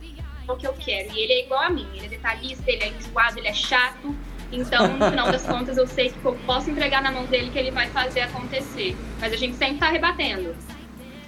o 0.53 0.57
que 0.57 0.67
eu 0.67 0.73
quero. 0.73 1.13
E 1.13 1.19
ele 1.19 1.33
é 1.33 1.45
igual 1.45 1.61
a 1.61 1.69
mim, 1.69 1.87
ele 1.93 2.05
é 2.05 2.09
detalhista, 2.09 2.63
ele 2.69 2.83
é 2.83 2.87
enjoado, 2.89 3.39
ele 3.39 3.47
é 3.47 3.53
chato, 3.53 4.15
então, 4.51 4.87
no 4.97 5.09
final 5.09 5.31
das 5.31 5.45
contas, 5.47 5.77
eu 5.77 5.87
sei 5.87 6.09
que 6.09 6.25
eu 6.25 6.33
posso 6.45 6.69
entregar 6.69 7.01
na 7.01 7.11
mão 7.11 7.25
dele 7.25 7.49
que 7.51 7.59
ele 7.59 7.71
vai 7.71 7.87
fazer 7.89 8.21
acontecer. 8.21 8.95
Mas 9.19 9.33
a 9.33 9.37
gente 9.37 9.55
sempre 9.55 9.77
tá 9.77 9.89
rebatendo. 9.89 10.55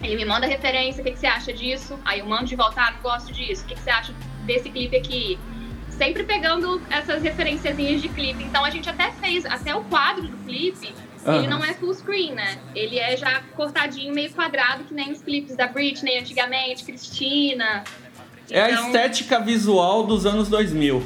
Ele 0.01 0.15
me 0.15 0.25
manda 0.25 0.47
referência, 0.47 1.01
o 1.01 1.05
que, 1.05 1.11
que 1.11 1.19
você 1.19 1.27
acha 1.27 1.53
disso? 1.53 1.99
Aí 2.03 2.19
eu 2.19 2.25
mando 2.25 2.45
de 2.45 2.55
volta, 2.55 2.81
ah, 2.81 2.91
gosto 3.03 3.31
disso. 3.31 3.63
O 3.63 3.67
que, 3.67 3.75
que 3.75 3.81
você 3.81 3.91
acha 3.91 4.13
desse 4.45 4.69
clipe 4.69 4.97
aqui? 4.97 5.39
Sempre 5.89 6.23
pegando 6.23 6.81
essas 6.89 7.21
referenciazinhas 7.21 8.01
de 8.01 8.09
clipe. 8.09 8.43
Então 8.43 8.65
a 8.65 8.71
gente 8.71 8.89
até 8.89 9.11
fez, 9.11 9.45
até 9.45 9.75
o 9.75 9.83
quadro 9.83 10.27
do 10.27 10.37
clipe, 10.37 10.91
uhum. 11.23 11.35
ele 11.35 11.47
não 11.47 11.63
é 11.63 11.75
full 11.75 11.93
screen, 11.93 12.33
né? 12.33 12.57
Ele 12.73 12.97
é 12.97 13.15
já 13.15 13.43
cortadinho, 13.55 14.11
meio 14.11 14.31
quadrado, 14.31 14.85
que 14.85 14.93
nem 14.95 15.11
os 15.11 15.21
clipes 15.21 15.55
da 15.55 15.67
Britney 15.67 16.17
antigamente, 16.17 16.83
Cristina. 16.83 17.83
É 18.51 18.61
a 18.61 18.71
então 18.71 18.87
estética 18.87 19.39
visual 19.39 20.03
dos 20.03 20.25
anos 20.25 20.49
2000. 20.49 21.03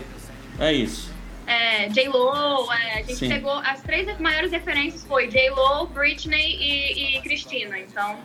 É 0.60 0.74
isso 0.74 1.16
é, 1.48 1.90
J-Lo, 1.90 2.72
é, 2.72 2.94
a 2.94 3.02
gente 3.04 3.16
Sim. 3.16 3.30
pegou 3.30 3.54
as 3.54 3.82
três 3.82 4.20
maiores 4.20 4.52
referências 4.52 5.06
foi 5.06 5.28
J-Lo, 5.28 5.88
Britney 5.88 6.58
e, 6.60 7.18
e 7.18 7.22
Cristina. 7.22 7.78
Então, 7.80 8.18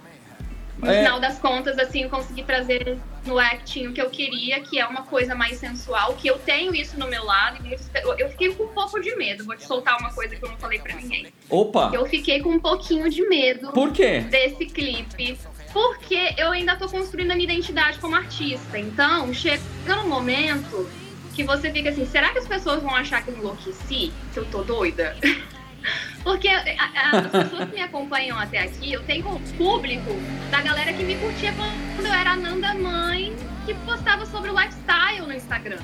no 0.79 0.91
é. 0.91 1.05
final 1.05 1.21
das 1.21 1.39
contas, 1.39 1.79
assim, 1.79 2.05
eu 2.05 2.11
consegui 2.11 2.43
trazer 2.43 2.99
no 3.27 3.39
acting 3.39 3.89
o 3.89 3.93
que 3.93 4.01
eu 4.01 4.09
queria, 4.09 4.61
que 4.61 4.79
é 4.79 4.87
uma 4.87 5.03
coisa 5.03 5.35
mais 5.35 5.59
sensual, 5.59 6.15
que 6.15 6.27
eu 6.29 6.39
tenho 6.39 6.75
isso 6.75 6.99
no 6.99 7.07
meu 7.07 7.23
lado. 7.25 7.59
E 7.67 7.77
eu 8.19 8.31
fiquei 8.31 8.55
com 8.55 8.65
um 8.65 8.69
pouco 8.69 8.99
de 8.99 9.15
medo. 9.17 9.45
Vou 9.45 9.55
te 9.55 9.67
soltar 9.67 9.99
uma 9.99 10.13
coisa 10.15 10.35
que 10.35 10.43
eu 10.43 10.49
não 10.49 10.57
falei 10.57 10.79
pra 10.79 10.95
ninguém. 10.95 11.27
Opa! 11.51 11.91
Eu 11.93 12.07
fiquei 12.07 12.41
com 12.41 12.51
um 12.51 12.61
pouquinho 12.61 13.11
de 13.11 13.29
medo. 13.29 13.73
Por 13.73 13.93
quê? 13.93 14.21
Desse 14.21 14.65
clipe. 14.65 15.37
Porque 15.73 16.35
eu 16.37 16.51
ainda 16.51 16.77
tô 16.77 16.89
construindo 16.89 17.31
a 17.31 17.35
minha 17.35 17.53
identidade 17.53 17.99
como 17.99 18.17
artista. 18.17 18.79
Então, 18.79 19.33
chega 19.33 19.61
no 19.97 20.09
momento 20.09 20.89
que 21.35 21.45
você 21.45 21.71
fica 21.71 21.91
assim, 21.91 22.07
será 22.07 22.31
que 22.31 22.39
as 22.39 22.47
pessoas 22.47 22.83
vão 22.83 22.95
achar 22.95 23.23
que 23.23 23.31
eu 23.31 23.37
enlouqueci? 23.37 24.13
Que 24.33 24.39
eu 24.39 24.45
tô 24.47 24.63
doida? 24.63 25.17
Porque 26.23 26.49
a, 26.49 26.61
a, 26.61 27.19
as 27.19 27.31
pessoas 27.31 27.71
que 27.71 27.75
me 27.75 27.83
acompanham 27.83 28.39
até 28.39 28.59
aqui, 28.59 28.93
eu 28.93 29.03
tenho 29.05 29.27
um 29.29 29.41
público 29.57 30.11
da 30.51 30.61
galera 30.61 30.93
que 30.93 31.03
me 31.03 31.17
curtia 31.17 31.53
quando 31.55 32.07
eu 32.07 32.13
era 32.13 32.37
Nanda 32.37 32.75
Mãe, 32.75 33.35
que 33.65 33.73
postava 33.75 34.27
sobre 34.27 34.51
o 34.51 34.59
lifestyle 34.59 35.27
no 35.27 35.33
Instagram. 35.33 35.79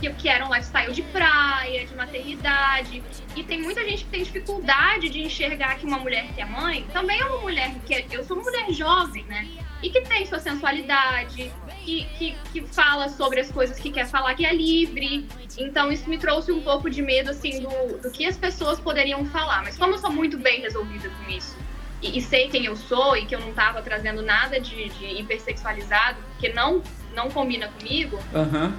Que, 0.00 0.10
que 0.14 0.28
era 0.28 0.46
um 0.46 0.48
lifestyle 0.48 0.92
de 0.92 1.02
praia, 1.02 1.86
de 1.86 1.94
maternidade. 1.94 3.02
E 3.36 3.44
tem 3.44 3.60
muita 3.60 3.84
gente 3.84 4.04
que 4.04 4.10
tem 4.10 4.22
dificuldade 4.22 5.08
de 5.10 5.20
enxergar 5.20 5.76
que 5.76 5.84
uma 5.84 5.98
mulher 5.98 6.28
que 6.34 6.40
é 6.40 6.44
mãe 6.46 6.86
também 6.92 7.20
é 7.20 7.24
uma 7.24 7.38
mulher 7.38 7.74
que 7.86 7.94
é, 7.94 8.06
eu 8.10 8.24
sou 8.24 8.36
uma 8.36 8.44
mulher 8.44 8.70
jovem, 8.72 9.24
né? 9.24 9.46
E 9.82 9.90
que 9.90 10.00
tem 10.02 10.26
sua 10.26 10.38
sensualidade, 10.38 11.52
que, 11.84 12.04
que, 12.18 12.36
que 12.52 12.66
fala 12.66 13.08
sobre 13.08 13.40
as 13.40 13.50
coisas 13.50 13.78
que 13.78 13.90
quer 13.90 14.06
falar, 14.06 14.34
que 14.34 14.44
é 14.44 14.54
livre. 14.54 15.26
Então 15.58 15.90
isso 15.90 16.08
me 16.08 16.18
trouxe 16.18 16.52
um 16.52 16.62
pouco 16.62 16.88
de 16.88 17.02
medo, 17.02 17.30
assim, 17.30 17.60
do, 17.60 17.98
do 17.98 18.10
que 18.10 18.26
as 18.26 18.36
pessoas 18.36 18.78
poderiam 18.80 19.24
falar. 19.26 19.62
Mas 19.64 19.76
como 19.76 19.94
eu 19.94 19.98
sou 19.98 20.10
muito 20.10 20.38
bem 20.38 20.60
resolvida 20.60 21.08
com 21.10 21.30
isso, 21.30 21.56
e, 22.02 22.18
e 22.18 22.22
sei 22.22 22.48
quem 22.48 22.64
eu 22.64 22.76
sou, 22.76 23.16
e 23.16 23.26
que 23.26 23.34
eu 23.34 23.40
não 23.40 23.50
estava 23.50 23.82
trazendo 23.82 24.22
nada 24.22 24.60
de, 24.60 24.88
de 24.88 25.06
hipersexualizado, 25.20 26.18
porque 26.32 26.52
não, 26.52 26.82
não 27.14 27.30
combina 27.30 27.68
comigo, 27.68 28.18
uhum. 28.32 28.72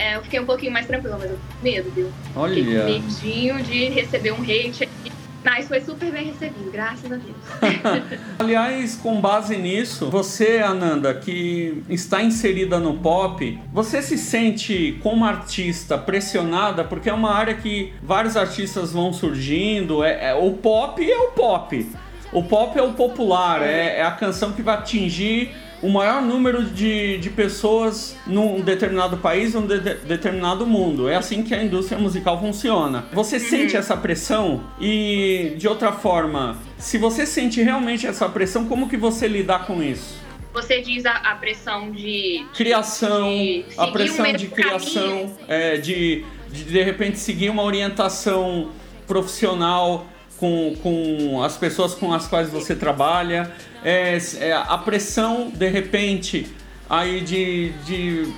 É, 0.00 0.16
eu 0.16 0.22
fiquei 0.22 0.40
um 0.40 0.46
pouquinho 0.46 0.72
mais 0.72 0.86
tranquila, 0.86 1.18
mas 1.18 1.30
eu 1.30 1.36
com 1.36 1.62
medo, 1.62 1.90
viu? 1.90 2.10
Olha. 2.34 2.54
Fiquei 2.54 2.74
com 2.74 3.06
medinho 3.06 3.62
de 3.62 3.84
receber 3.90 4.32
um 4.32 4.42
hate 4.42 4.88
mas 5.42 5.68
foi 5.68 5.80
super 5.80 6.12
bem 6.12 6.26
recebido, 6.26 6.70
graças 6.70 7.10
a 7.10 7.16
Deus. 7.16 8.20
Aliás, 8.38 8.96
com 8.96 9.20
base 9.20 9.56
nisso, 9.56 10.10
você, 10.10 10.58
Ananda, 10.58 11.14
que 11.14 11.82
está 11.88 12.22
inserida 12.22 12.78
no 12.78 12.98
pop, 12.98 13.58
você 13.72 14.02
se 14.02 14.18
sente 14.18 14.98
como 15.02 15.24
artista 15.24 15.96
pressionada? 15.96 16.84
Porque 16.84 17.08
é 17.08 17.12
uma 17.14 17.32
área 17.32 17.54
que 17.54 17.92
vários 18.02 18.36
artistas 18.36 18.92
vão 18.92 19.14
surgindo. 19.14 20.04
É, 20.04 20.30
é 20.30 20.34
o 20.34 20.52
pop 20.52 21.02
é 21.10 21.18
o 21.18 21.28
pop. 21.28 21.86
O 22.32 22.42
pop 22.42 22.78
é 22.78 22.82
o 22.82 22.92
popular, 22.92 23.62
é, 23.62 23.96
é 23.98 24.02
a 24.02 24.12
canção 24.12 24.52
que 24.52 24.62
vai 24.62 24.76
atingir 24.76 25.52
o 25.82 25.88
maior 25.88 26.20
número 26.22 26.64
de, 26.64 27.18
de 27.18 27.30
pessoas 27.30 28.16
num 28.26 28.60
determinado 28.60 29.16
país, 29.18 29.54
num 29.54 29.66
de, 29.66 29.78
determinado 29.78 30.66
mundo. 30.66 31.08
É 31.08 31.16
assim 31.16 31.42
que 31.42 31.54
a 31.54 31.62
indústria 31.62 31.98
musical 31.98 32.38
funciona. 32.40 33.06
Você 33.12 33.36
uhum. 33.36 33.42
sente 33.42 33.76
essa 33.76 33.96
pressão 33.96 34.62
e, 34.80 35.54
de 35.56 35.66
outra 35.66 35.92
forma, 35.92 36.58
se 36.78 36.98
você 36.98 37.24
sente 37.24 37.62
realmente 37.62 38.06
essa 38.06 38.28
pressão, 38.28 38.66
como 38.66 38.88
que 38.88 38.96
você 38.96 39.26
lidar 39.26 39.66
com 39.66 39.82
isso? 39.82 40.18
Você 40.52 40.80
diz 40.80 41.06
a, 41.06 41.12
a 41.12 41.34
pressão 41.36 41.92
de 41.92 42.44
criação, 42.54 43.28
de 43.28 43.64
a 43.76 43.86
pressão 43.86 44.32
de 44.32 44.48
criação, 44.48 45.32
é, 45.46 45.76
de, 45.76 46.24
de 46.50 46.64
de 46.64 46.82
repente 46.82 47.18
seguir 47.18 47.50
uma 47.50 47.62
orientação 47.62 48.70
profissional 49.06 50.06
com, 50.40 50.74
com 50.82 51.42
as 51.44 51.58
pessoas 51.58 51.94
com 51.94 52.12
as 52.12 52.26
quais 52.26 52.48
você 52.48 52.74
trabalha, 52.74 53.52
é, 53.84 54.18
é, 54.38 54.52
a 54.52 54.78
pressão 54.78 55.50
de 55.50 55.68
repente 55.68 56.46
aí 56.88 57.20
de, 57.20 57.68
de 57.84 58.32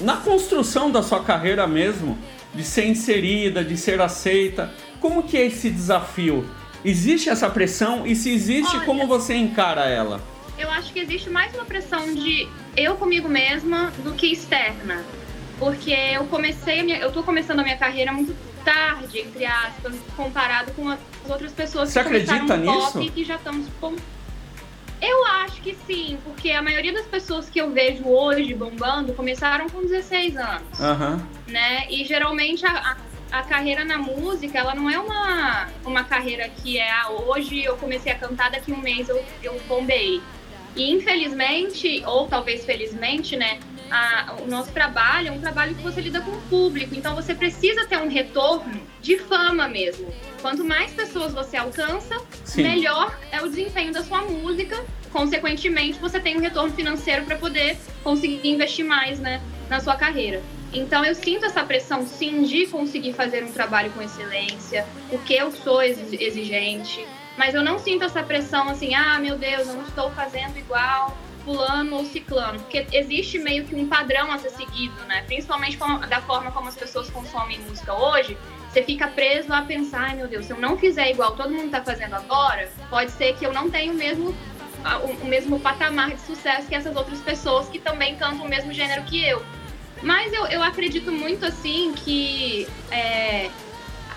na 0.00 0.16
construção 0.16 0.90
da 0.90 1.02
sua 1.02 1.22
carreira 1.22 1.66
mesmo, 1.66 2.18
de 2.52 2.64
ser 2.64 2.86
inserida, 2.86 3.64
de 3.64 3.76
ser 3.76 4.00
aceita. 4.00 4.70
Como 5.00 5.22
que 5.22 5.36
é 5.36 5.46
esse 5.46 5.70
desafio? 5.70 6.44
Existe 6.84 7.30
essa 7.30 7.48
pressão 7.48 8.06
e 8.06 8.16
se 8.16 8.30
existe, 8.30 8.76
Olha, 8.76 8.84
como 8.84 9.06
você 9.06 9.34
encara 9.34 9.88
ela? 9.88 10.20
Eu 10.58 10.70
acho 10.70 10.92
que 10.92 10.98
existe 10.98 11.30
mais 11.30 11.54
uma 11.54 11.64
pressão 11.64 12.12
de 12.14 12.48
eu 12.76 12.96
comigo 12.96 13.28
mesma 13.28 13.92
do 14.02 14.12
que 14.12 14.26
externa. 14.26 15.02
Porque 15.58 15.92
eu 15.92 16.24
comecei, 16.26 16.82
minha, 16.82 16.98
eu 16.98 17.12
tô 17.12 17.22
começando 17.22 17.60
a 17.60 17.62
minha 17.62 17.76
carreira 17.76 18.12
muito 18.12 18.34
tarde, 18.64 19.20
entre 19.20 19.44
aspas, 19.44 19.94
comparado 20.16 20.72
com 20.72 20.88
as 20.88 20.98
outras 21.28 21.52
pessoas 21.52 21.90
Você 21.90 22.00
que 22.00 22.06
começaram 22.06 22.44
acredita 22.44 22.72
pop 22.72 22.98
nisso? 22.98 23.02
e 23.02 23.10
que 23.10 23.24
já 23.24 23.36
estão 23.36 23.52
eu 25.04 25.26
acho 25.26 25.60
que 25.60 25.76
sim, 25.86 26.18
porque 26.24 26.50
a 26.50 26.62
maioria 26.62 26.92
das 26.92 27.04
pessoas 27.04 27.50
que 27.50 27.60
eu 27.60 27.70
vejo 27.70 28.06
hoje 28.08 28.54
bombando 28.54 29.12
começaram 29.12 29.68
com 29.68 29.82
16 29.82 30.36
anos, 30.36 30.80
Aham. 30.80 31.28
né? 31.46 31.86
E 31.90 32.06
geralmente 32.06 32.64
a, 32.64 32.96
a, 33.30 33.38
a 33.40 33.42
carreira 33.42 33.84
na 33.84 33.98
música, 33.98 34.58
ela 34.58 34.74
não 34.74 34.88
é 34.88 34.98
uma, 34.98 35.68
uma 35.84 36.04
carreira 36.04 36.48
que 36.48 36.78
é 36.78 36.90
ah, 36.90 37.10
hoje 37.10 37.62
eu 37.62 37.76
comecei 37.76 38.12
a 38.12 38.14
cantar, 38.14 38.50
daqui 38.50 38.72
um 38.72 38.78
mês 38.80 39.08
eu, 39.10 39.22
eu 39.42 39.60
bombei. 39.68 40.22
E 40.74 40.90
infelizmente, 40.90 42.02
ou 42.06 42.26
talvez 42.26 42.64
felizmente, 42.64 43.36
né? 43.36 43.58
A- 43.94 44.36
o 44.42 44.46
nosso 44.46 44.72
trabalho 44.72 45.28
é 45.28 45.30
um 45.30 45.40
trabalho 45.40 45.74
que 45.74 45.82
você 45.82 46.00
lida 46.00 46.20
com 46.20 46.32
o 46.32 46.40
público, 46.42 46.94
então 46.94 47.14
você 47.14 47.34
precisa 47.34 47.86
ter 47.86 47.96
um 47.98 48.08
retorno 48.08 48.80
de 49.00 49.18
fama 49.18 49.68
mesmo. 49.68 50.12
Quanto 50.42 50.64
mais 50.64 50.92
pessoas 50.92 51.32
você 51.32 51.56
alcança, 51.56 52.20
Sim. 52.44 52.62
melhor 52.62 53.16
é 53.30 53.40
o 53.42 53.48
desempenho 53.48 53.92
da 53.92 54.02
sua 54.02 54.22
música. 54.22 54.84
Consequentemente, 55.12 55.98
você 56.00 56.18
tem 56.18 56.36
um 56.36 56.40
retorno 56.40 56.72
financeiro 56.74 57.24
para 57.24 57.36
poder 57.36 57.76
conseguir 58.02 58.46
investir 58.48 58.84
mais 58.84 59.20
né, 59.20 59.40
na 59.70 59.78
sua 59.80 59.94
carreira. 59.96 60.42
Então, 60.72 61.04
eu 61.04 61.14
sinto 61.14 61.44
essa 61.46 61.62
pressão, 61.64 62.04
sim, 62.04 62.42
de 62.42 62.66
conseguir 62.66 63.12
fazer 63.12 63.44
um 63.44 63.52
trabalho 63.52 63.92
com 63.92 64.02
excelência, 64.02 64.84
porque 65.08 65.34
eu 65.34 65.52
sou 65.52 65.80
exi- 65.80 66.18
exigente. 66.20 67.06
Mas 67.36 67.54
eu 67.54 67.62
não 67.62 67.78
sinto 67.78 68.04
essa 68.04 68.22
pressão 68.24 68.68
assim, 68.68 68.92
ah, 68.94 69.18
meu 69.20 69.36
Deus, 69.38 69.68
eu 69.68 69.74
não 69.74 69.82
estou 69.84 70.10
fazendo 70.10 70.56
igual 70.58 71.16
fulano 71.44 71.96
ou 71.96 72.04
ciclano, 72.06 72.58
porque 72.60 72.86
existe 72.92 73.38
meio 73.38 73.64
que 73.64 73.74
um 73.74 73.86
padrão 73.86 74.32
a 74.32 74.38
ser 74.38 74.50
seguido, 74.50 74.94
né? 75.06 75.22
Principalmente 75.22 75.76
com- 75.76 75.98
da 76.00 76.20
forma 76.22 76.50
como 76.50 76.68
as 76.68 76.74
pessoas 76.76 77.10
consomem 77.10 77.58
música 77.60 77.92
hoje, 77.94 78.36
você 78.70 78.82
fica 78.82 79.06
preso 79.08 79.52
a 79.52 79.62
pensar, 79.62 80.08
ai 80.08 80.16
meu 80.16 80.26
Deus, 80.26 80.46
se 80.46 80.52
eu 80.52 80.58
não 80.58 80.76
fizer 80.76 81.10
igual 81.10 81.36
todo 81.36 81.50
mundo 81.52 81.70
tá 81.70 81.82
fazendo 81.82 82.14
agora, 82.14 82.68
pode 82.90 83.12
ser 83.12 83.36
que 83.36 83.44
eu 83.46 83.52
não 83.52 83.70
tenha 83.70 83.92
o 83.92 83.94
mesmo 83.94 84.34
o, 85.02 85.24
o 85.24 85.26
mesmo 85.26 85.58
patamar 85.60 86.10
de 86.10 86.20
sucesso 86.20 86.68
que 86.68 86.74
essas 86.74 86.94
outras 86.94 87.18
pessoas 87.20 87.68
que 87.68 87.78
também 87.78 88.16
cantam 88.16 88.44
o 88.44 88.48
mesmo 88.48 88.72
gênero 88.72 89.02
que 89.04 89.24
eu. 89.26 89.42
Mas 90.02 90.30
eu, 90.32 90.44
eu 90.46 90.62
acredito 90.62 91.10
muito 91.10 91.46
assim 91.46 91.94
que 91.94 92.68
é, 92.90 93.48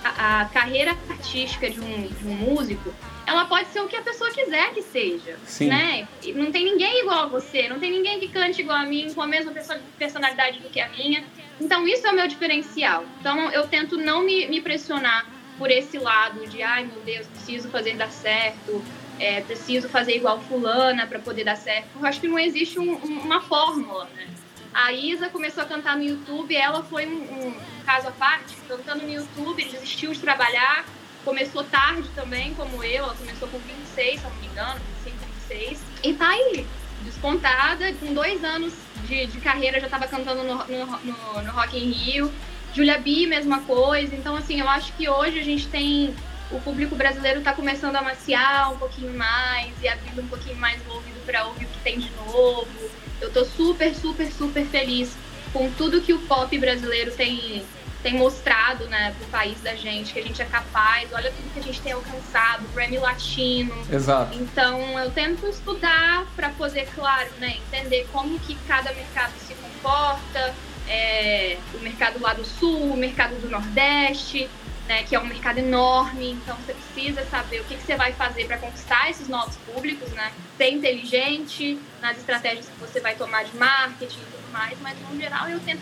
a, 0.03 0.41
a 0.41 0.45
carreira 0.45 0.91
artística 1.09 1.69
de 1.69 1.79
um, 1.79 2.07
de 2.07 2.27
um 2.27 2.33
músico 2.35 2.93
ela 3.27 3.43
pode 3.45 3.67
ser 3.69 3.81
o 3.81 3.87
que 3.87 3.95
a 3.97 4.01
pessoa 4.01 4.31
quiser 4.31 4.73
que 4.73 4.81
seja, 4.81 5.37
Sim. 5.45 5.67
né? 5.67 6.07
Não 6.33 6.49
tem 6.51 6.63
ninguém 6.63 7.01
igual 7.01 7.23
a 7.23 7.25
você, 7.27 7.67
não 7.67 7.77
tem 7.77 7.91
ninguém 7.91 8.19
que 8.21 8.29
cante 8.29 8.61
igual 8.61 8.77
a 8.77 8.85
mim, 8.85 9.13
com 9.13 9.21
a 9.21 9.27
mesma 9.27 9.51
perso- 9.51 9.77
personalidade 9.99 10.59
do 10.59 10.69
que 10.69 10.79
a 10.79 10.87
minha. 10.87 11.23
Então 11.59 11.85
isso 11.85 12.07
é 12.07 12.11
o 12.11 12.15
meu 12.15 12.27
diferencial. 12.27 13.03
Então 13.19 13.51
eu 13.51 13.67
tento 13.67 13.97
não 13.97 14.23
me, 14.23 14.47
me 14.47 14.61
pressionar 14.61 15.25
por 15.57 15.69
esse 15.69 15.97
lado 15.99 16.47
de, 16.47 16.63
ai 16.63 16.85
meu 16.85 17.01
Deus, 17.01 17.27
preciso 17.27 17.69
fazer 17.69 17.95
dar 17.97 18.09
certo, 18.11 18.81
é, 19.19 19.41
preciso 19.41 19.89
fazer 19.89 20.15
igual 20.15 20.39
fulana 20.43 21.05
para 21.05 21.19
poder 21.19 21.43
dar 21.43 21.57
certo. 21.57 21.87
Eu 21.99 22.05
acho 22.05 22.21
que 22.21 22.27
não 22.29 22.39
existe 22.39 22.79
um- 22.79 22.93
um- 22.93 23.19
uma 23.19 23.41
fórmula, 23.41 24.05
né? 24.15 24.27
A 24.73 24.93
Isa 24.93 25.27
começou 25.27 25.63
a 25.63 25.65
cantar 25.65 25.97
no 25.97 26.03
YouTube, 26.03 26.55
ela 26.55 26.81
foi 26.83 27.05
um, 27.07 27.47
um 27.47 27.53
caso 27.85 28.07
à 28.07 28.11
parte, 28.11 28.55
cantando 28.67 29.03
no 29.03 29.11
YouTube, 29.11 29.65
desistiu 29.65 30.13
de 30.13 30.19
trabalhar, 30.19 30.85
começou 31.27 31.61
tarde 31.61 32.07
também, 32.15 32.53
como 32.53 32.81
eu, 32.81 33.03
ela 33.03 33.13
começou 33.13 33.49
com 33.49 33.59
26, 33.59 34.21
se 34.21 34.25
não 34.25 34.33
me 34.35 34.47
engano, 34.47 34.79
25, 35.03 35.25
26, 35.49 35.79
e 36.01 36.13
tá 36.13 36.29
aí, 36.29 36.65
despontada, 37.03 37.91
com 37.95 38.13
dois 38.13 38.41
anos 38.45 38.73
de, 39.03 39.25
de 39.25 39.41
carreira, 39.41 39.77
já 39.81 39.87
estava 39.87 40.07
cantando 40.07 40.41
no, 40.45 40.55
no, 40.55 40.85
no, 40.85 41.41
no 41.41 41.51
Rock 41.51 41.77
in 41.77 41.91
Rio, 41.91 42.33
Julia 42.73 42.97
B, 42.97 43.27
mesma 43.27 43.59
coisa, 43.59 44.15
então 44.15 44.37
assim, 44.37 44.61
eu 44.61 44.69
acho 44.69 44.93
que 44.93 45.09
hoje 45.09 45.37
a 45.37 45.43
gente 45.43 45.67
tem, 45.67 46.15
o 46.49 46.61
público 46.61 46.95
brasileiro 46.95 47.39
está 47.39 47.51
começando 47.51 47.97
a 47.97 48.01
maciar 48.01 48.71
um 48.71 48.77
pouquinho 48.77 49.13
mais, 49.13 49.73
e 49.81 49.87
abrindo 49.89 50.21
um 50.21 50.27
pouquinho 50.29 50.55
mais 50.55 50.79
o 50.87 50.93
ouvido 50.93 51.25
para 51.25 51.45
ouvir 51.45 51.65
o 51.65 51.67
que 51.67 51.79
tem 51.79 51.99
de 51.99 52.09
novo, 52.11 52.89
eu 53.19 53.33
tô 53.33 53.43
super, 53.43 53.93
super, 53.93 54.31
super 54.31 54.65
feliz 54.65 55.17
com 55.51 55.69
tudo 55.71 55.99
que 55.99 56.13
o 56.13 56.19
pop 56.19 56.57
brasileiro 56.57 57.11
tem, 57.11 57.65
tem 58.03 58.15
mostrado, 58.15 58.86
né, 58.88 59.13
pro 59.17 59.27
país 59.27 59.60
da 59.62 59.75
gente, 59.75 60.13
que 60.13 60.19
a 60.19 60.23
gente 60.23 60.41
é 60.41 60.45
capaz, 60.45 61.10
olha 61.13 61.31
tudo 61.31 61.53
que 61.53 61.60
a 61.60 61.63
gente 61.63 61.81
tem 61.81 61.91
alcançado, 61.91 62.67
Grammy 62.73 62.97
Latino. 62.97 63.73
Exato. 63.91 64.36
Então 64.36 64.99
eu 64.99 65.12
tento 65.12 65.47
estudar 65.47 66.25
para 66.36 66.49
poder, 66.49 66.88
claro, 66.93 67.29
né, 67.39 67.57
entender 67.67 68.07
como 68.12 68.39
que 68.39 68.55
cada 68.67 68.93
mercado 68.93 69.33
se 69.39 69.53
comporta, 69.55 70.53
é, 70.88 71.57
o 71.73 71.79
mercado 71.79 72.19
lá 72.21 72.33
do 72.33 72.45
sul, 72.45 72.93
o 72.93 72.97
mercado 72.97 73.36
do 73.41 73.49
nordeste, 73.49 74.49
né, 74.88 75.03
que 75.03 75.15
é 75.15 75.19
um 75.19 75.25
mercado 75.25 75.57
enorme, 75.57 76.31
então 76.31 76.55
você 76.57 76.73
precisa 76.73 77.25
saber 77.25 77.60
o 77.60 77.63
que, 77.65 77.75
que 77.75 77.83
você 77.83 77.95
vai 77.95 78.13
fazer 78.13 78.45
para 78.45 78.57
conquistar 78.57 79.10
esses 79.10 79.27
novos 79.27 79.57
públicos, 79.57 80.10
né? 80.12 80.31
Ser 80.57 80.71
inteligente 80.71 81.77
nas 82.01 82.17
estratégias 82.17 82.67
que 82.67 82.79
você 82.79 83.01
vai 83.01 83.15
tomar 83.15 83.43
de 83.43 83.55
marketing 83.57 84.21
tudo 84.47 84.51
mais, 84.51 84.77
mas 84.81 84.97
no 85.10 85.19
geral 85.19 85.49
eu 85.49 85.60
tento, 85.60 85.81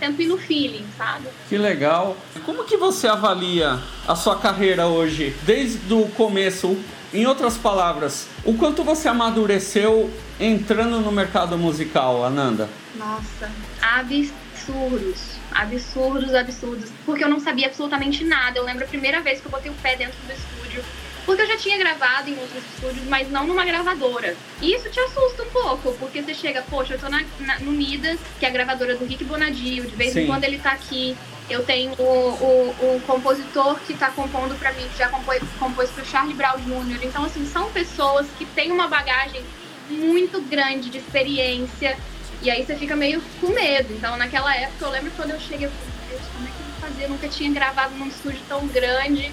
tento 0.00 0.22
ir 0.22 0.26
no 0.26 0.38
feeling, 0.38 0.86
sabe? 0.96 1.28
Que 1.48 1.56
legal. 1.56 2.16
Como 2.44 2.64
que 2.64 2.76
você 2.76 3.06
avalia 3.06 3.78
a 4.06 4.16
sua 4.16 4.38
carreira 4.38 4.86
hoje, 4.86 5.34
desde 5.42 5.92
o 5.92 6.08
começo? 6.08 6.76
Em 7.10 7.24
outras 7.26 7.56
palavras, 7.56 8.28
o 8.44 8.52
quanto 8.52 8.84
você 8.84 9.08
amadureceu 9.08 10.10
entrando 10.38 11.00
no 11.00 11.10
mercado 11.10 11.56
musical, 11.56 12.22
Ananda? 12.22 12.68
Nossa, 12.96 13.50
absurdos. 13.80 15.38
Absurdos, 15.50 16.34
absurdos. 16.34 16.90
Porque 17.06 17.24
eu 17.24 17.28
não 17.30 17.40
sabia 17.40 17.68
absolutamente 17.68 18.22
nada. 18.24 18.58
Eu 18.58 18.64
lembro 18.64 18.84
a 18.84 18.86
primeira 18.86 19.22
vez 19.22 19.40
que 19.40 19.46
eu 19.46 19.50
botei 19.50 19.70
o 19.70 19.74
pé 19.76 19.96
dentro 19.96 20.18
do 20.26 20.32
estúdio. 20.34 20.84
Porque 21.28 21.42
eu 21.42 21.46
já 21.46 21.58
tinha 21.58 21.76
gravado 21.76 22.30
em 22.30 22.38
outros 22.38 22.64
estúdios, 22.74 23.06
mas 23.06 23.30
não 23.30 23.46
numa 23.46 23.62
gravadora. 23.62 24.34
E 24.62 24.72
isso 24.74 24.88
te 24.88 24.98
assusta 24.98 25.42
um 25.42 25.50
pouco, 25.50 25.92
porque 26.00 26.22
você 26.22 26.32
chega, 26.32 26.62
poxa, 26.70 26.94
eu 26.94 26.98
tô 26.98 27.06
na, 27.10 27.22
na- 27.40 27.58
no 27.58 27.70
Midas, 27.70 28.18
que 28.40 28.46
é 28.46 28.48
a 28.48 28.50
gravadora 28.50 28.96
do 28.96 29.04
Rick 29.04 29.24
Bonadio, 29.24 29.84
de 29.84 29.94
vez 29.94 30.14
Sim. 30.14 30.20
em 30.20 30.26
quando 30.26 30.44
ele 30.44 30.58
tá 30.58 30.70
aqui. 30.72 31.14
Eu 31.50 31.62
tenho 31.66 31.92
o, 31.98 32.02
o, 32.02 32.96
o 32.96 33.02
compositor 33.06 33.78
que 33.86 33.92
tá 33.92 34.08
compondo 34.10 34.58
pra 34.58 34.72
mim, 34.72 34.88
que 34.90 34.96
já 34.96 35.10
compôs, 35.10 35.42
compôs 35.58 35.90
pro 35.90 36.02
Charlie 36.06 36.32
Brown 36.34 36.56
Jr. 36.60 37.00
Então, 37.04 37.22
assim, 37.26 37.44
são 37.46 37.70
pessoas 37.72 38.26
que 38.38 38.46
têm 38.46 38.72
uma 38.72 38.88
bagagem 38.88 39.42
muito 39.90 40.40
grande 40.40 40.88
de 40.88 40.96
experiência. 40.96 41.94
E 42.40 42.50
aí 42.50 42.64
você 42.64 42.74
fica 42.74 42.96
meio 42.96 43.22
com 43.38 43.48
medo. 43.48 43.92
Então, 43.92 44.16
naquela 44.16 44.54
época, 44.56 44.82
eu 44.86 44.90
lembro 44.90 45.10
quando 45.14 45.32
eu 45.32 45.40
cheguei, 45.40 45.66
eu 45.66 45.70
falei, 45.70 46.20
como 46.34 46.48
é 46.48 46.50
que 46.50 46.56
eu 46.58 46.66
vou 46.70 46.88
fazer? 46.88 47.04
Eu 47.04 47.08
nunca 47.10 47.28
tinha 47.28 47.52
gravado 47.52 47.94
num 47.96 48.06
estúdio 48.08 48.40
tão 48.48 48.66
grande. 48.68 49.30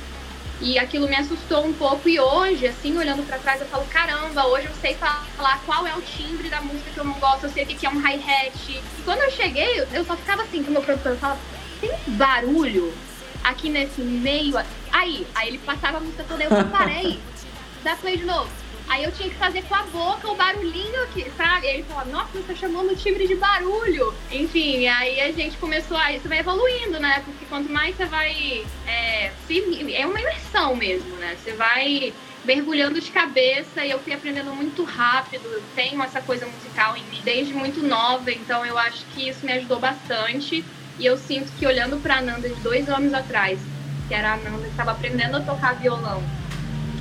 E 0.62 0.80
aquilo 0.80 1.08
me 1.08 1.16
assustou 1.16 1.66
um 1.66 1.74
pouco. 1.74 2.08
E 2.08 2.20
hoje, 2.20 2.66
assim, 2.68 2.98
olhando 2.98 3.26
pra 3.28 3.38
trás, 3.38 3.60
eu 3.60 3.68
falo, 3.68 3.86
caramba, 3.86 4.48
hoje 4.48 4.68
eu 4.68 4.74
sei 4.82 4.96
falar 4.96 5.62
qual 5.66 5.86
é 5.86 5.94
o 5.96 6.02
timbre 6.02 6.50
da 6.50 6.62
música 6.62 6.90
que 6.92 6.98
eu 6.98 7.04
não 7.04 7.14
gosto, 7.16 7.44
eu 7.46 7.50
sei 7.50 7.64
o 7.64 7.68
que 7.68 7.86
é 7.86 7.90
um 7.90 8.00
hi-hat. 8.00 8.72
E 8.72 8.82
quando 9.04 9.20
eu 9.22 9.32
cheguei, 9.32 9.86
eu- 9.94 10.06
só 10.06 10.16
ficava 10.16 10.44
assim 10.44 10.64
com 10.64 10.70
o 10.70 10.74
meu 10.74 10.82
produtor, 10.82 11.12
eu 11.14 11.18
falava, 11.18 11.40
tem 11.82 11.92
barulho 12.08 12.94
aqui 13.44 13.70
nesse 13.70 14.02
meio? 14.02 14.58
Aí, 14.92 15.28
aí 15.36 15.50
ele 15.50 15.58
passava 15.60 15.98
a 15.98 16.00
música 16.00 16.26
toda, 16.28 16.44
eu 16.44 16.50
parei, 16.72 17.20
dá 17.84 17.96
play 17.98 18.18
de 18.18 18.24
novo. 18.26 18.50
Aí 18.88 19.04
eu 19.04 19.12
tinha 19.12 19.30
que 19.30 19.36
fazer 19.36 19.64
com 19.64 19.74
a 19.74 19.84
boca 19.84 20.30
o 20.30 20.36
barulhinho 20.36 21.04
aqui, 21.04 21.26
sabe? 21.36 21.68
Ele 21.68 21.84
falava, 21.84 22.10
nossa, 22.10 22.32
você 22.34 22.44
tá 22.44 22.56
chamando 22.56 22.92
o 22.92 22.96
timbre 22.96 23.28
de 23.28 23.36
barulho. 23.36 24.14
Enfim, 24.32 24.88
aí 24.88 25.20
a 25.22 25.32
gente 25.32 25.58
começou 25.58 25.98
a. 25.98 26.12
Isso 26.12 26.30
vai 26.30 26.40
evoluindo, 26.40 27.00
né? 27.00 27.22
Porque 27.26 27.46
quanto 27.46 27.72
mais 27.72 27.96
você 27.96 28.06
vai. 28.06 28.66
É, 28.86 29.32
é 29.94 30.06
uma 30.06 30.22
imersão 30.22 30.76
mesmo, 30.76 31.16
né? 31.18 31.36
Você 31.42 31.54
vai 31.54 32.14
mergulhando 32.46 33.02
de 33.02 33.10
cabeça 33.10 33.84
e 33.84 33.90
eu 33.90 34.00
fui 34.00 34.14
aprendendo 34.14 34.54
muito 34.54 34.84
rápido. 34.84 35.46
Eu 35.46 35.64
tenho 35.76 36.02
essa 36.04 36.22
coisa 36.22 36.46
musical 36.46 36.96
em 36.96 37.04
mim 37.06 37.22
desde 37.24 37.54
muito 37.54 37.82
nova, 37.82 38.32
então 38.32 38.64
eu 38.64 38.78
acho 38.78 39.04
que 39.08 39.28
isso 39.28 39.44
me 39.46 39.52
ajudou 39.54 39.80
bastante. 39.80 40.64
E 41.00 41.06
eu 41.06 41.18
sinto 41.18 41.52
que 41.58 41.66
olhando 41.66 41.98
pra 41.98 42.20
Ananda 42.20 42.48
de 42.48 42.56
dois 42.62 42.88
anos 42.88 43.14
atrás, 43.14 43.60
que 44.08 44.14
era 44.14 44.30
a 44.30 44.34
Ananda 44.36 44.62
que 44.62 44.70
estava 44.70 44.92
aprendendo 44.92 45.38
a 45.38 45.42
tocar 45.42 45.74
violão 45.74 46.24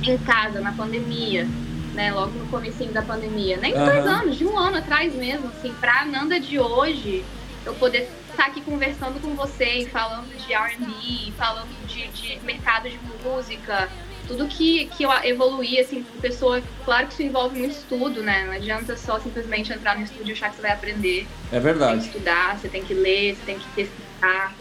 em 0.03 0.17
casa, 0.17 0.59
na 0.59 0.71
pandemia, 0.71 1.47
né? 1.95 2.11
Logo 2.11 2.31
no 2.37 2.45
comecinho 2.47 2.91
da 2.91 3.01
pandemia. 3.01 3.57
Nem 3.57 3.73
de 3.73 3.79
dois 3.79 4.05
anos, 4.05 4.37
de 4.37 4.45
um 4.45 4.57
ano 4.57 4.77
atrás 4.77 5.13
mesmo, 5.15 5.47
assim, 5.47 5.73
pra 5.79 6.01
Ananda 6.01 6.39
de 6.39 6.59
hoje, 6.59 7.23
eu 7.65 7.73
poder 7.75 8.07
estar 8.29 8.45
aqui 8.47 8.61
conversando 8.61 9.19
com 9.21 9.33
você 9.35 9.79
e 9.79 9.85
falando 9.87 10.27
de 10.37 10.53
R&B, 10.53 11.31
falando 11.37 11.87
de, 11.87 12.07
de 12.09 12.39
mercado 12.45 12.89
de 12.89 12.99
música, 13.23 13.89
tudo 14.27 14.47
que, 14.47 14.85
que 14.87 15.03
eu 15.03 15.11
evoluí, 15.23 15.79
assim, 15.79 16.03
como 16.03 16.19
pessoa, 16.21 16.61
claro 16.83 17.07
que 17.07 17.13
isso 17.13 17.23
envolve 17.23 17.57
muito 17.57 17.71
estudo, 17.73 18.21
né? 18.21 18.43
Não 18.45 18.53
adianta 18.53 18.97
só 18.97 19.19
simplesmente 19.19 19.71
entrar 19.71 19.97
no 19.97 20.03
estúdio 20.03 20.29
e 20.29 20.33
achar 20.33 20.49
que 20.49 20.57
você 20.57 20.61
vai 20.63 20.71
aprender. 20.71 21.21
É 21.21 21.23
Você 21.25 21.27
tem 21.49 21.59
que 21.59 21.59
verdade. 21.59 22.05
estudar, 22.05 22.57
você 22.59 22.67
tem 22.67 22.83
que 22.83 22.93
ler, 22.93 23.35
você 23.35 23.45
tem 23.45 23.57
que 23.59 23.67
pesquisar, 23.69 24.53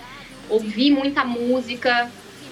ouvir 0.49 0.91
muita 0.91 1.25
música. 1.25 2.11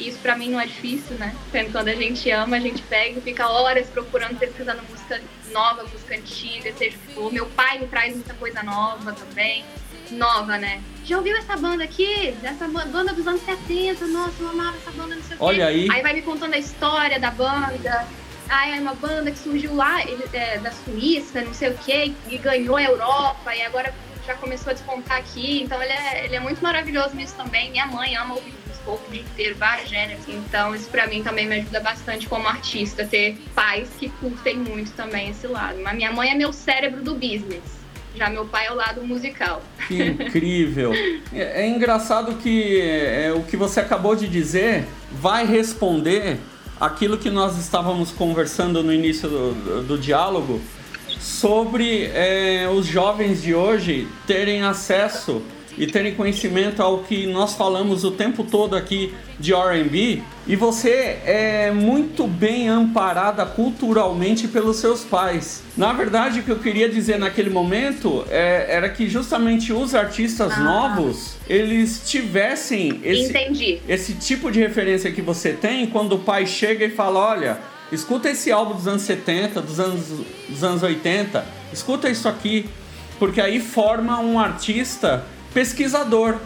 Isso 0.08 0.18
para 0.18 0.36
mim 0.36 0.50
não 0.50 0.60
é 0.60 0.66
difícil, 0.66 1.16
né? 1.16 1.34
Quando 1.70 1.88
a 1.88 1.94
gente 1.94 2.30
ama, 2.30 2.56
a 2.56 2.60
gente 2.60 2.82
pega 2.82 3.18
e 3.18 3.22
fica 3.22 3.48
horas 3.48 3.86
procurando, 3.88 4.38
pesquisando 4.38 4.82
música 4.90 5.20
nova, 5.52 5.84
música 5.84 6.14
antiga, 6.14 6.72
seja 6.72 6.96
o. 7.16 7.30
Meu 7.30 7.46
pai 7.46 7.78
me 7.78 7.86
traz 7.86 8.14
muita 8.14 8.34
coisa 8.34 8.62
nova 8.62 9.12
também. 9.12 9.64
Nova, 10.10 10.58
né? 10.58 10.82
Já 11.04 11.16
ouviu 11.16 11.34
essa 11.36 11.56
banda 11.56 11.84
aqui? 11.84 12.34
Essa 12.42 12.68
banda 12.68 13.14
dos 13.14 13.26
anos 13.26 13.40
70, 13.42 14.06
nossa, 14.08 14.34
eu 14.42 14.48
amava 14.50 14.76
essa 14.76 14.90
banda, 14.90 15.14
não 15.14 15.22
sei 15.22 15.36
o 15.36 15.38
quê. 15.38 15.44
Olha 15.44 15.66
aí. 15.66 15.88
Aí 15.90 16.02
vai 16.02 16.12
me 16.12 16.22
contando 16.22 16.52
a 16.52 16.58
história 16.58 17.18
da 17.18 17.30
banda. 17.30 18.06
Ah, 18.48 18.68
é 18.68 18.78
uma 18.78 18.94
banda 18.94 19.30
que 19.30 19.38
surgiu 19.38 19.74
lá, 19.74 20.02
ele, 20.02 20.24
é, 20.34 20.58
da 20.58 20.70
Suíça, 20.70 21.40
não 21.40 21.54
sei 21.54 21.70
o 21.70 21.78
quê, 21.78 22.12
e 22.28 22.36
ganhou 22.36 22.76
a 22.76 22.82
Europa, 22.82 23.54
e 23.54 23.62
agora 23.62 23.94
já 24.26 24.34
começou 24.34 24.70
a 24.70 24.74
despontar 24.74 25.18
aqui. 25.18 25.62
Então 25.62 25.82
ele 25.82 25.92
é, 25.92 26.24
ele 26.26 26.36
é 26.36 26.40
muito 26.40 26.62
maravilhoso 26.62 27.14
nisso 27.14 27.34
também. 27.34 27.70
Minha 27.70 27.86
mãe 27.86 28.14
ama 28.16 28.34
ouvir 28.34 28.52
pouco 28.84 29.08
o 29.08 29.12
dia 29.12 29.22
inteiro, 29.22 29.56
vários 29.56 29.88
gêneros. 29.88 30.22
Então, 30.28 30.74
isso 30.74 30.88
pra 30.88 31.06
mim 31.06 31.22
também 31.22 31.46
me 31.46 31.56
ajuda 31.56 31.80
bastante 31.80 32.26
como 32.28 32.46
artista, 32.46 33.04
ter 33.04 33.36
pais 33.54 33.88
que 33.98 34.08
curtem 34.08 34.58
muito 34.58 34.92
também 34.92 35.30
esse 35.30 35.46
lado. 35.46 35.78
Mas 35.82 35.96
minha 35.96 36.12
mãe 36.12 36.30
é 36.30 36.34
meu 36.34 36.52
cérebro 36.52 37.02
do 37.02 37.14
business. 37.14 37.82
Já 38.14 38.28
meu 38.28 38.44
pai 38.44 38.66
é 38.66 38.72
o 38.72 38.74
lado 38.74 39.02
musical. 39.02 39.62
Que 39.88 40.02
incrível! 40.02 40.92
é, 41.32 41.62
é 41.62 41.68
engraçado 41.68 42.34
que 42.36 42.80
é, 42.80 43.32
o 43.34 43.42
que 43.42 43.56
você 43.56 43.80
acabou 43.80 44.14
de 44.14 44.28
dizer 44.28 44.84
vai 45.10 45.46
responder 45.46 46.38
aquilo 46.78 47.16
que 47.16 47.30
nós 47.30 47.56
estávamos 47.58 48.10
conversando 48.10 48.82
no 48.82 48.92
início 48.92 49.28
do, 49.28 49.54
do, 49.54 49.82
do 49.84 49.98
diálogo 49.98 50.60
sobre 51.18 52.10
é, 52.12 52.68
os 52.68 52.84
jovens 52.84 53.40
de 53.42 53.54
hoje 53.54 54.08
terem 54.26 54.62
acesso 54.62 55.40
e 55.76 55.86
terem 55.86 56.14
conhecimento 56.14 56.82
ao 56.82 56.98
que 56.98 57.26
nós 57.26 57.54
falamos 57.54 58.04
o 58.04 58.10
tempo 58.10 58.44
todo 58.44 58.76
aqui 58.76 59.14
de 59.38 59.54
R&B 59.54 60.22
e 60.46 60.56
você 60.56 61.18
é 61.24 61.70
muito 61.70 62.26
bem 62.26 62.68
amparada 62.68 63.44
culturalmente 63.46 64.46
pelos 64.46 64.76
seus 64.76 65.02
pais. 65.02 65.62
Na 65.76 65.92
verdade, 65.92 66.40
o 66.40 66.42
que 66.42 66.50
eu 66.50 66.58
queria 66.58 66.88
dizer 66.88 67.18
naquele 67.18 67.50
momento 67.50 68.24
é, 68.30 68.66
era 68.68 68.88
que 68.88 69.08
justamente 69.08 69.72
os 69.72 69.94
artistas 69.94 70.52
ah. 70.52 70.60
novos 70.60 71.36
eles 71.48 72.02
tivessem 72.04 73.00
esse, 73.02 73.80
esse 73.88 74.14
tipo 74.14 74.50
de 74.50 74.60
referência 74.60 75.10
que 75.10 75.22
você 75.22 75.52
tem 75.52 75.86
quando 75.86 76.14
o 76.14 76.18
pai 76.18 76.46
chega 76.46 76.84
e 76.84 76.90
fala, 76.90 77.20
olha, 77.20 77.58
escuta 77.90 78.30
esse 78.30 78.50
álbum 78.50 78.74
dos 78.74 78.86
anos 78.86 79.02
70, 79.02 79.60
dos 79.60 79.80
anos, 79.80 80.06
dos 80.48 80.64
anos 80.64 80.82
80, 80.82 81.44
escuta 81.72 82.08
isso 82.08 82.28
aqui, 82.28 82.66
porque 83.18 83.40
aí 83.40 83.60
forma 83.60 84.20
um 84.20 84.38
artista 84.38 85.24
pesquisador, 85.52 86.38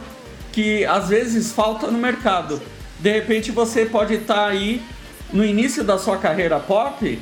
que 0.52 0.84
às 0.84 1.08
vezes 1.08 1.52
falta 1.52 1.90
no 1.90 1.98
mercado. 1.98 2.60
De 2.98 3.12
repente 3.12 3.50
você 3.50 3.86
pode 3.86 4.14
estar 4.14 4.34
tá 4.34 4.46
aí 4.46 4.82
no 5.32 5.44
início 5.44 5.84
da 5.84 5.98
sua 5.98 6.18
carreira 6.18 6.58
pop 6.58 7.18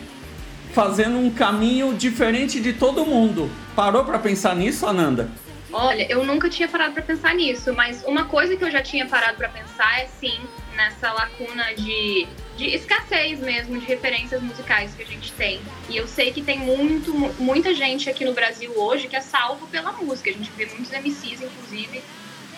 fazendo 0.72 1.18
um 1.18 1.30
caminho 1.30 1.94
diferente 1.94 2.60
de 2.60 2.72
todo 2.72 3.06
mundo. 3.06 3.48
Parou 3.76 4.04
para 4.04 4.18
pensar 4.18 4.56
nisso, 4.56 4.86
Ananda? 4.86 5.28
Olha, 5.72 6.06
eu 6.10 6.24
nunca 6.24 6.48
tinha 6.48 6.68
parado 6.68 6.94
para 6.94 7.02
pensar 7.02 7.34
nisso, 7.34 7.72
mas 7.74 8.04
uma 8.04 8.24
coisa 8.24 8.56
que 8.56 8.64
eu 8.64 8.70
já 8.70 8.82
tinha 8.82 9.06
parado 9.06 9.36
para 9.36 9.48
pensar 9.48 10.00
é 10.00 10.06
sim 10.06 10.38
nessa 10.74 11.12
lacuna 11.12 11.72
de, 11.74 12.26
de 12.56 12.66
escassez 12.74 13.38
mesmo 13.40 13.78
de 13.78 13.86
referências 13.86 14.42
musicais 14.42 14.94
que 14.94 15.02
a 15.02 15.06
gente 15.06 15.32
tem. 15.32 15.60
E 15.88 15.96
eu 15.96 16.06
sei 16.06 16.32
que 16.32 16.42
tem 16.42 16.58
muito, 16.58 17.12
muita 17.38 17.74
gente 17.74 18.08
aqui 18.08 18.24
no 18.24 18.32
Brasil 18.32 18.72
hoje 18.76 19.08
que 19.08 19.16
é 19.16 19.20
salvo 19.20 19.66
pela 19.68 19.92
música. 19.92 20.30
A 20.30 20.32
gente 20.32 20.50
vê 20.50 20.66
muitos 20.66 20.90
MCs, 20.90 21.42
inclusive, 21.42 22.02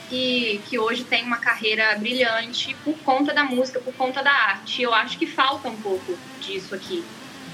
que, 0.09 0.61
que 0.66 0.79
hoje 0.79 1.05
tem 1.05 1.24
uma 1.24 1.38
carreira 1.38 1.96
brilhante 1.96 2.74
por 2.85 2.96
conta 2.98 3.33
da 3.33 3.44
música, 3.44 3.81
por 3.81 3.94
conta 3.94 4.22
da 4.22 4.33
arte. 4.33 4.83
Eu 4.83 4.94
acho 4.94 5.18
que 5.18 5.26
falta 5.26 5.68
um 5.68 5.76
pouco 5.76 6.18
disso 6.40 6.74
aqui. 6.74 7.05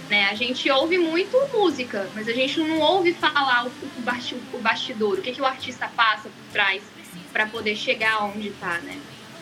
Né? 0.09 0.29
A 0.31 0.35
gente 0.35 0.71
ouve 0.71 0.99
muito 0.99 1.37
música, 1.53 2.09
mas 2.15 2.29
a 2.29 2.33
gente 2.33 2.61
não 2.61 2.81
ouve 2.81 3.15
falar 3.15 3.67
o, 3.67 3.73
o 4.53 4.59
bastidor, 4.61 5.19
o 5.19 5.23
que, 5.23 5.33
que 5.33 5.41
o 5.41 5.47
artista 5.47 5.89
passa 5.89 6.29
por 6.29 6.53
trás 6.53 6.83
para 7.33 7.47
poder 7.47 7.75
chegar 7.77 8.25
onde 8.25 8.49
está, 8.49 8.79
né? 8.81 9.01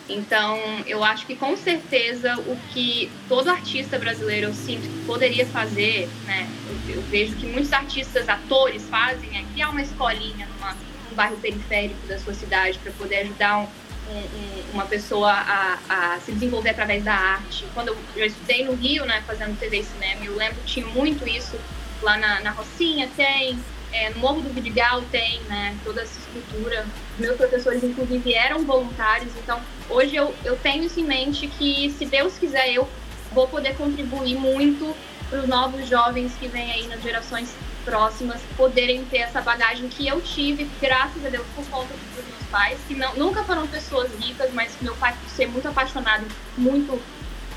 Então, 0.09 0.59
eu 0.85 1.03
acho 1.03 1.25
que 1.25 1.35
com 1.35 1.55
certeza 1.55 2.37
o 2.39 2.57
que 2.73 3.11
todo 3.29 3.49
artista 3.49 3.97
brasileiro 3.97 4.47
eu 4.47 4.53
sinto 4.53 4.81
que 4.81 5.05
poderia 5.05 5.45
fazer, 5.45 6.09
né? 6.25 6.49
Eu, 6.87 6.95
eu 6.95 7.01
vejo 7.03 7.35
que 7.35 7.45
muitos 7.45 7.71
artistas, 7.71 8.27
atores 8.27 8.83
fazem 8.89 9.37
é 9.37 9.43
criar 9.53 9.69
uma 9.69 9.81
escolinha 9.81 10.47
numa, 10.47 10.73
num 10.73 11.15
bairro 11.15 11.37
periférico 11.37 12.05
da 12.07 12.19
sua 12.19 12.33
cidade 12.33 12.77
para 12.79 12.91
poder 12.93 13.17
ajudar 13.17 13.59
um, 13.59 13.67
um, 14.11 14.63
uma 14.73 14.85
pessoa 14.85 15.31
a, 15.31 15.79
a, 15.87 16.19
se 16.19 16.31
desenvolver 16.31 16.71
através 16.71 17.03
da 17.03 17.13
arte. 17.13 17.65
Quando 17.73 17.89
eu, 17.89 17.97
eu 18.15 18.25
estudei 18.25 18.65
no 18.65 18.73
Rio, 18.73 19.05
né, 19.05 19.23
fazendo 19.25 19.57
TV 19.57 19.79
e 19.79 19.83
cinema, 19.83 20.25
eu 20.25 20.35
lembro 20.35 20.55
que 20.65 20.73
tinha 20.73 20.87
muito 20.87 21.27
isso 21.27 21.57
lá 22.01 22.17
na, 22.17 22.39
na 22.41 22.51
Rocinha, 22.51 23.09
tem, 23.15 23.57
é, 23.91 24.09
no 24.09 24.19
Morro 24.19 24.41
do 24.41 24.49
Vidigal 24.49 25.01
tem, 25.11 25.41
né, 25.43 25.75
toda 25.83 26.01
essa 26.01 26.17
estrutura. 26.19 26.85
Meus 27.17 27.37
professores, 27.37 27.83
inclusive, 27.83 28.33
eram 28.33 28.63
voluntários, 28.63 29.31
então 29.37 29.59
hoje 29.89 30.15
eu, 30.15 30.33
eu 30.43 30.55
tenho 30.57 30.83
isso 30.83 30.99
em 30.99 31.03
mente 31.03 31.47
que, 31.47 31.93
se 31.97 32.05
Deus 32.05 32.37
quiser, 32.37 32.73
eu 32.73 32.87
vou 33.31 33.47
poder 33.47 33.75
contribuir 33.75 34.35
muito 34.35 34.95
para 35.29 35.39
os 35.39 35.47
novos 35.47 35.87
jovens 35.87 36.33
que 36.39 36.47
vêm 36.47 36.71
aí 36.71 36.87
nas 36.87 37.01
gerações 37.01 37.53
próximas 37.85 38.41
poderem 38.55 39.03
ter 39.05 39.19
essa 39.19 39.41
bagagem 39.41 39.87
que 39.87 40.07
eu 40.07 40.21
tive, 40.21 40.69
graças 40.79 41.25
a 41.25 41.29
Deus, 41.29 41.45
por 41.55 41.65
conta 41.67 41.93
dos 41.93 42.25
meus 42.25 42.49
pais, 42.51 42.77
que 42.87 42.95
não, 42.95 43.15
nunca 43.15 43.43
foram 43.43 43.65
pessoas 43.67 44.11
ricas, 44.19 44.51
mas 44.53 44.73
meu 44.81 44.95
pai, 44.95 45.15
por 45.19 45.29
ser 45.29 45.47
muito 45.47 45.67
apaixonado, 45.67 46.25
muito 46.57 47.01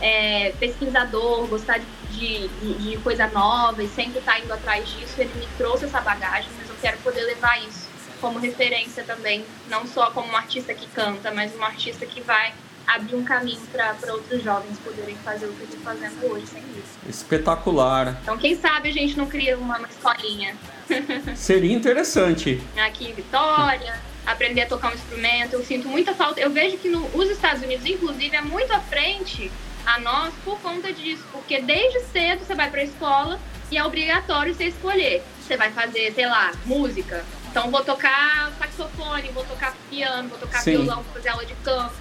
é, 0.05 0.53
pesquisador, 0.61 1.47
gostar 1.47 1.81
de, 2.11 2.49
de, 2.49 2.75
de, 2.75 2.97
coisa 2.99 3.27
nova 3.29 3.83
e 3.83 3.88
sempre 3.88 4.19
estar 4.19 4.35
tá 4.35 4.38
indo 4.38 4.53
atrás 4.53 4.87
disso, 4.87 5.14
ele 5.17 5.33
me 5.35 5.49
trouxe 5.57 5.87
essa 5.87 5.99
bagagem, 5.99 6.51
mas 6.59 6.69
eu 6.69 6.77
quero 6.79 6.99
poder 6.99 7.23
levar 7.23 7.59
isso 7.67 7.88
como 8.21 8.38
referência 8.38 9.03
também, 9.03 9.47
não 9.71 9.87
só 9.87 10.11
como 10.11 10.31
um 10.31 10.37
artista 10.37 10.75
que 10.75 10.87
canta, 10.88 11.33
mas 11.33 11.57
um 11.57 11.64
artista 11.64 12.05
que 12.05 12.21
vai 12.21 12.53
abrir 12.87 13.17
um 13.17 13.25
caminho 13.25 13.62
para 13.73 14.12
outros 14.12 14.43
jovens 14.43 14.79
poderem 14.81 15.17
fazer 15.25 15.47
o 15.47 15.53
que 15.55 15.62
eu 15.62 15.69
estou 15.69 15.81
fazendo 15.81 16.31
hoje 16.31 16.47
sem 16.49 16.62
isso. 16.62 16.99
Espetacular. 17.09 18.19
Então, 18.23 18.37
quem 18.37 18.61
sabe 18.61 18.90
a 18.90 18.93
gente 18.93 19.17
não 19.17 19.27
cria 19.27 19.57
uma, 19.57 19.79
uma 19.79 19.88
escolinha. 19.88 20.55
Seria 21.35 21.75
interessante. 21.75 22.61
Aqui 22.77 23.09
em 23.09 23.14
Vitória, 23.14 23.99
aprender 24.27 24.62
a 24.62 24.67
tocar 24.67 24.93
um 24.93 24.95
instrumento. 24.95 25.55
Eu 25.55 25.64
sinto 25.64 25.88
muita 25.88 26.14
falta. 26.14 26.40
Eu 26.40 26.51
vejo 26.51 26.77
que 26.77 26.90
no, 26.90 27.07
os 27.14 27.31
Estados 27.31 27.62
Unidos, 27.62 27.87
inclusive, 27.87 28.37
é 28.37 28.43
muito 28.43 28.71
à 28.71 28.81
frente 28.81 29.51
a 29.87 30.01
nós 30.01 30.33
por 30.44 30.59
conta 30.61 30.92
disso, 30.92 31.23
porque 31.33 31.61
desde 31.61 32.01
cedo 32.07 32.44
você 32.44 32.55
vai 32.55 32.70
para 32.70 32.81
a 32.81 32.85
escola 32.85 33.40
e 33.70 33.79
é 33.79 33.85
obrigatório 33.85 34.55
você 34.55 34.64
escolher. 34.64 35.23
Você 35.40 35.57
vai 35.57 35.70
fazer, 35.70 36.12
sei 36.14 36.27
lá, 36.27 36.53
música. 36.64 37.25
Então 37.51 37.70
vou 37.70 37.85
tocar 37.85 38.53
saxofone, 38.59 39.29
vou 39.29 39.44
tocar 39.44 39.75
piano, 39.90 40.29
vou 40.29 40.38
tocar 40.38 40.61
Sim. 40.61 40.73
violão, 40.73 41.03
vou 41.03 41.12
fazer 41.14 41.29
aula 41.29 41.44
de 41.44 41.55
canto 41.57 41.94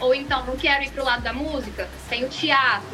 ou 0.00 0.14
então, 0.14 0.44
não 0.46 0.56
quero 0.56 0.84
ir 0.84 0.90
pro 0.90 1.04
lado 1.04 1.22
da 1.22 1.32
música, 1.32 1.88
tem 2.08 2.24
o 2.24 2.28
teatro. 2.28 2.88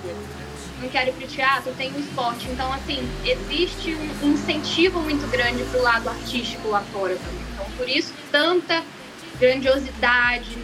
Não 0.81 0.88
quero 0.88 1.11
ir 1.11 1.12
pro 1.12 1.27
teatro, 1.27 1.73
tem 1.75 1.92
o 1.92 2.01
esporte. 2.01 2.49
Então, 2.49 2.73
assim, 2.73 3.09
existe 3.25 3.94
um 4.23 4.33
incentivo 4.33 5.01
muito 5.01 5.27
grande 5.31 5.62
pro 5.64 5.83
lado 5.83 6.09
artístico 6.09 6.68
lá 6.68 6.81
fora 6.92 7.14
também. 7.16 7.44
Então, 7.53 7.66
por 7.77 7.88
isso, 7.88 8.12
tanta 8.31 8.83
grandiosidade 9.38 10.57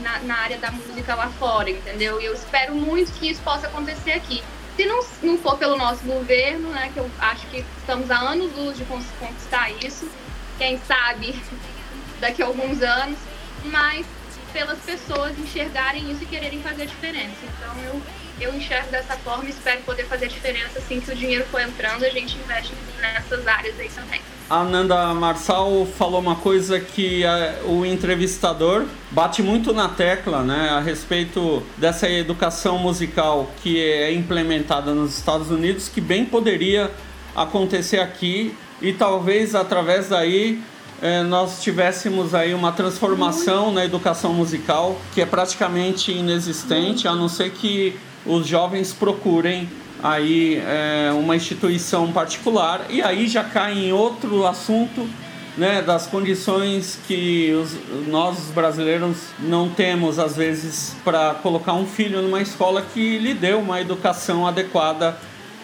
na, 0.00 0.18
na 0.20 0.36
área 0.36 0.58
da 0.58 0.70
música 0.70 1.14
lá 1.14 1.28
fora, 1.38 1.70
entendeu? 1.70 2.20
E 2.20 2.24
eu 2.24 2.34
espero 2.34 2.74
muito 2.74 3.12
que 3.12 3.30
isso 3.30 3.40
possa 3.42 3.66
acontecer 3.66 4.12
aqui. 4.12 4.42
Se 4.76 4.86
não, 4.86 5.04
não 5.22 5.38
for 5.38 5.58
pelo 5.58 5.76
nosso 5.76 6.04
governo, 6.04 6.68
né, 6.70 6.90
que 6.92 7.00
eu 7.00 7.10
acho 7.18 7.46
que 7.48 7.64
estamos 7.78 8.10
há 8.10 8.18
anos 8.18 8.54
luz 8.56 8.76
de 8.76 8.84
conquistar 8.84 9.70
isso, 9.84 10.08
quem 10.56 10.78
sabe 10.78 11.40
daqui 12.20 12.42
a 12.42 12.46
alguns 12.46 12.80
anos, 12.82 13.18
mas 13.64 14.06
pelas 14.52 14.78
pessoas 14.78 15.38
enxergarem 15.38 16.10
isso 16.10 16.22
e 16.22 16.26
quererem 16.26 16.60
fazer 16.60 16.82
a 16.82 16.86
diferença. 16.86 17.36
Então 17.44 17.82
eu, 17.84 18.02
eu 18.40 18.54
enxergo 18.54 18.90
dessa 18.90 19.16
forma 19.16 19.44
e 19.44 19.50
espero 19.50 19.80
poder 19.82 20.04
fazer 20.06 20.26
a 20.26 20.28
diferença 20.28 20.78
assim 20.78 21.00
que 21.00 21.10
o 21.10 21.16
dinheiro 21.16 21.44
for 21.46 21.60
entrando, 21.60 22.04
a 22.04 22.10
gente 22.10 22.36
investe 22.38 22.72
nessas 23.00 23.46
áreas 23.46 23.78
aí 23.78 23.88
também. 23.88 24.20
A 24.50 24.64
Nanda 24.64 25.12
Marçal 25.12 25.86
falou 25.98 26.20
uma 26.20 26.36
coisa 26.36 26.80
que 26.80 27.22
a, 27.22 27.60
o 27.66 27.84
entrevistador 27.84 28.86
bate 29.10 29.42
muito 29.42 29.74
na 29.74 29.90
tecla, 29.90 30.42
né, 30.42 30.70
a 30.70 30.80
respeito 30.80 31.62
dessa 31.76 32.08
educação 32.08 32.78
musical 32.78 33.50
que 33.62 33.78
é 33.78 34.10
implementada 34.10 34.94
nos 34.94 35.18
Estados 35.18 35.50
Unidos, 35.50 35.90
que 35.90 36.00
bem 36.00 36.24
poderia 36.24 36.90
acontecer 37.36 38.00
aqui 38.00 38.54
e 38.80 38.92
talvez 38.92 39.54
através 39.54 40.08
daí 40.08 40.62
é, 41.00 41.22
nós 41.22 41.62
tivéssemos 41.62 42.34
aí 42.34 42.52
uma 42.54 42.72
transformação 42.72 43.72
na 43.72 43.84
educação 43.84 44.32
musical 44.32 45.00
que 45.14 45.20
é 45.20 45.26
praticamente 45.26 46.10
inexistente, 46.10 47.06
a 47.06 47.14
não 47.14 47.28
ser 47.28 47.52
que 47.52 47.96
os 48.26 48.46
jovens 48.46 48.92
procurem 48.92 49.68
aí 50.02 50.56
é, 50.56 51.10
uma 51.12 51.36
instituição 51.36 52.12
particular 52.12 52.86
e 52.88 53.02
aí 53.02 53.26
já 53.26 53.44
cai 53.44 53.72
em 53.72 53.92
outro 53.92 54.46
assunto 54.46 55.08
né, 55.56 55.82
das 55.82 56.06
condições 56.06 56.98
que 57.06 57.52
os, 57.52 57.76
nós 58.06 58.38
os 58.38 58.50
brasileiros 58.50 59.16
não 59.40 59.68
temos 59.68 60.18
às 60.18 60.36
vezes 60.36 60.94
para 61.04 61.34
colocar 61.42 61.74
um 61.74 61.86
filho 61.86 62.22
numa 62.22 62.40
escola 62.40 62.84
que 62.94 63.18
lhe 63.18 63.34
dê 63.34 63.54
uma 63.54 63.80
educação 63.80 64.46
adequada 64.46 65.16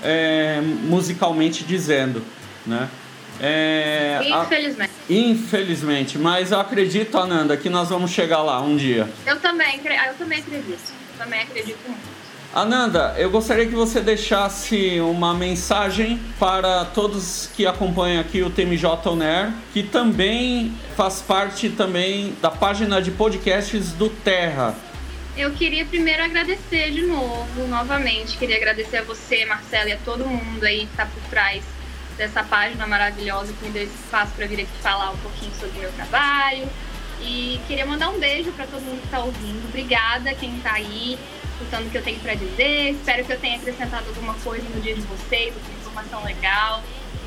é, 0.03 0.61
musicalmente 0.61 1.65
dizendo, 1.65 2.23
né? 2.67 2.89
É, 3.41 4.21
infelizmente. 4.23 4.91
A, 4.91 5.13
infelizmente, 5.13 6.19
mas 6.19 6.53
eu 6.53 6.61
acredito, 6.61 7.19
Ananda, 7.19 7.57
que 7.57 7.69
nós 7.69 7.89
vamos 7.89 8.11
chegar 8.11 8.43
lá 8.43 8.61
um 8.61 8.77
dia. 8.77 9.09
Eu 9.27 9.39
também, 9.41 9.81
eu 9.85 10.15
também 10.15 10.39
acredito. 10.39 10.93
Eu 11.13 11.25
também 11.25 11.43
acredito 11.43 11.79
muito. 11.87 12.15
Ananda, 12.55 13.17
eu 13.19 13.31
gostaria 13.31 13.67
que 13.67 13.75
você 13.75 14.01
deixasse 14.01 15.01
uma 15.01 15.35
mensagem 15.35 16.21
para 16.39 16.85
todos 16.85 17.51
que 17.53 17.67
acompanham 17.67 18.21
aqui 18.21 18.43
o 18.43 18.49
TMJ 18.49 18.87
On 19.07 19.21
Air, 19.21 19.53
que 19.73 19.83
também 19.83 20.73
faz 20.97 21.21
parte 21.21 21.69
também 21.69 22.33
da 22.41 22.53
página 22.53 23.03
de 23.03 23.11
podcasts 23.11 23.91
do 23.91 24.09
Terra. 24.09 24.73
Eu 25.37 25.51
queria 25.51 25.85
primeiro 25.85 26.23
agradecer 26.23 26.93
de 26.93 27.03
novo, 27.03 27.67
novamente. 27.67 28.39
Queria 28.39 28.57
agradecer 28.57 28.99
a 28.99 29.03
você, 29.03 29.45
Marcelo, 29.47 29.89
e 29.89 29.93
a 29.93 29.99
todo 30.05 30.25
mundo 30.25 30.63
aí 30.63 30.87
que 30.87 30.93
está 30.93 31.07
por 31.07 31.23
trás 31.29 31.74
dessa 32.17 32.43
página 32.43 32.87
maravilhosa 32.87 33.53
que 33.53 33.65
me 33.65 33.71
deu 33.71 33.85
esse 33.85 33.95
espaço 33.95 34.33
para 34.37 34.47
vir 34.47 34.61
aqui 34.61 34.73
falar 34.83 35.11
um 35.11 35.17
pouquinho 35.19 35.53
sobre 35.55 35.79
o 35.79 35.81
meu 35.81 35.93
trabalho. 35.93 36.69
E 37.21 37.61
queria 37.67 37.87
mandar 37.87 38.11
um 38.11 38.19
beijo 38.19 38.53
para 38.53 38.67
todo 38.67 38.83
mundo 38.83 39.01
que 39.01 39.07
está 39.07 39.21
ouvindo. 39.21 39.67
Obrigada 39.69 40.35
quem 40.35 40.57
está 40.57 40.75
aí 40.75 41.19
escutando 41.53 41.87
o 41.87 41.91
que 41.91 41.99
eu 41.99 42.03
tenho 42.03 42.21
para 42.21 42.35
dizer. 42.35 42.91
Espero 42.91 43.25
que 43.25 43.33
eu 43.33 43.41
tenha 43.41 43.57
acrescentado 43.57 44.09
alguma 44.09 44.35
coisa 44.35 44.65
no 44.75 44.81
dia 44.81 44.95
de 44.95 45.03
vocês, 45.03 45.55
alguma 45.55 45.79
informação 45.79 46.25
legal. 46.25 46.83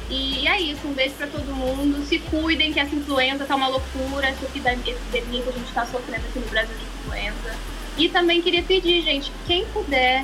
E 0.09 0.47
é 0.47 0.61
isso, 0.61 0.87
um 0.87 0.93
beijo 0.93 1.15
para 1.15 1.27
todo 1.27 1.53
mundo. 1.53 2.05
Se 2.05 2.19
cuidem, 2.19 2.71
que 2.71 2.79
essa 2.79 2.95
influenza 2.95 3.45
tá 3.45 3.55
uma 3.55 3.67
loucura, 3.67 4.27
essa 4.27 4.45
epidemia 4.45 5.41
que 5.43 5.49
a 5.49 5.51
gente 5.51 5.67
está 5.67 5.85
sofrendo 5.85 6.25
aqui 6.27 6.39
no 6.39 6.47
Brasil 6.47 6.75
de 6.75 6.83
influenza. 6.83 7.55
E 7.97 8.09
também 8.09 8.41
queria 8.41 8.63
pedir, 8.63 9.01
gente, 9.01 9.31
quem 9.45 9.65
puder 9.67 10.23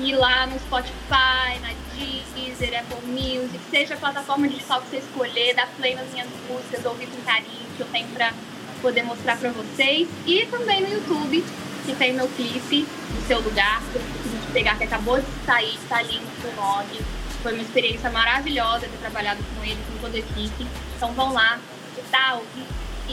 ir 0.00 0.14
lá 0.16 0.46
no 0.46 0.58
Spotify, 0.58 1.58
na 1.60 1.72
Deezer, 2.34 2.78
Apple 2.78 3.06
Music, 3.06 3.60
seja 3.70 3.94
a 3.94 3.96
plataforma 3.96 4.48
digital 4.48 4.80
que 4.82 4.90
você 4.90 4.96
escolher, 4.98 5.54
dar 5.54 5.68
play 5.76 5.94
nas 5.94 6.10
minhas 6.12 6.28
músicas, 6.48 6.84
ouvir 6.84 7.06
com 7.06 7.22
carinho, 7.22 7.66
que 7.76 7.82
eu 7.82 7.86
tenho 7.88 8.08
para 8.08 8.32
poder 8.80 9.02
mostrar 9.02 9.36
para 9.36 9.50
vocês. 9.50 10.08
E 10.26 10.46
também 10.46 10.80
no 10.80 10.88
YouTube, 10.88 11.44
que 11.84 11.94
tem 11.94 12.12
meu 12.12 12.28
clipe, 12.28 12.86
no 13.14 13.26
seu 13.26 13.40
lugar, 13.40 13.82
que 13.92 13.96
eu 13.96 14.02
consegui 14.02 14.52
pegar, 14.52 14.76
que 14.76 14.84
acabou 14.84 15.20
de 15.20 15.26
sair, 15.44 15.78
tá 15.88 16.02
lindo 16.02 16.26
o 16.44 16.56
nome. 16.56 17.00
Foi 17.42 17.52
uma 17.52 17.62
experiência 17.62 18.10
maravilhosa 18.10 18.80
ter 18.80 18.98
trabalhado 18.98 19.42
com 19.54 19.64
ele, 19.64 19.78
com 19.90 19.98
toda 19.98 20.16
a 20.16 20.20
equipe. 20.20 20.66
Então 20.96 21.12
vão 21.12 21.32
lá, 21.32 21.58
ouvir, 22.34 22.66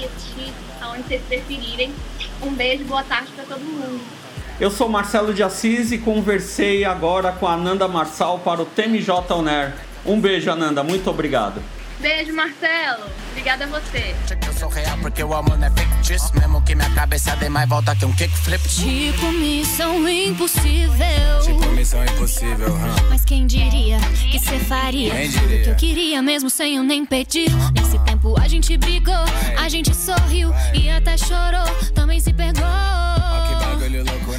assistir, 0.05 0.53
aonde 0.81 1.03
vocês 1.03 1.21
preferirem. 1.27 1.93
Um 2.41 2.51
beijo, 2.53 2.83
boa 2.85 3.03
tarde 3.03 3.31
para 3.31 3.45
todo 3.45 3.61
mundo. 3.61 4.16
Eu 4.59 4.71
sou 4.71 4.89
Marcelo 4.89 5.35
de 5.35 5.43
Assis 5.43 5.91
e 5.91 5.99
conversei 5.99 6.83
agora 6.83 7.31
com 7.31 7.45
a 7.45 7.53
Ananda 7.53 7.87
Marçal 7.87 8.39
para 8.39 8.59
o 8.59 8.65
TMJ 8.65 9.11
Oner. 9.29 9.75
Um 10.03 10.19
beijo, 10.19 10.49
Ananda. 10.49 10.83
Muito 10.83 11.07
obrigado. 11.11 11.61
Beijo, 11.99 12.33
Marcelo. 12.33 13.05
Obrigada 13.31 13.65
a 13.65 13.67
você. 13.67 14.15
Eu 14.47 14.53
sou 14.53 14.69
real 14.69 14.97
porque 14.99 15.23
o 15.23 15.31
amor 15.35 15.59
não 15.59 15.67
é 15.67 15.69
fictício. 15.69 16.31
Mesmo 16.39 16.59
que 16.63 16.73
minha 16.73 16.89
cabeça 16.95 17.35
dê 17.35 17.49
mais 17.49 17.69
volta 17.69 17.95
que 17.95 18.03
um 18.05 18.11
kickflip. 18.13 18.67
Tipo 18.67 19.31
missão 19.33 20.09
impossível. 20.09 21.39
Tipo 21.43 21.67
missão 21.73 22.03
impossível, 22.03 22.69
huh? 22.69 23.09
Mas 23.09 23.23
quem 23.25 23.45
diria 23.45 23.99
que 24.31 24.39
você 24.39 24.57
faria? 24.57 25.11
Quem 25.11 25.29
diria? 25.29 25.59
O 25.59 25.63
que 25.65 25.69
eu 25.69 25.75
queria 25.75 26.21
mesmo 26.23 26.49
sem 26.49 26.77
eu 26.77 26.83
nem 26.83 27.05
pedir. 27.05 27.51
Nesse 27.75 27.99
tempo 27.99 28.35
a 28.39 28.47
gente 28.47 28.75
brigou, 28.75 29.13
a 29.59 29.69
gente 29.69 29.95
sorriu 29.95 30.51
e 30.73 30.89
até 30.89 31.15
chorou. 31.15 31.91
Também 31.93 32.19
se 32.19 32.33
pegou. 32.33 33.16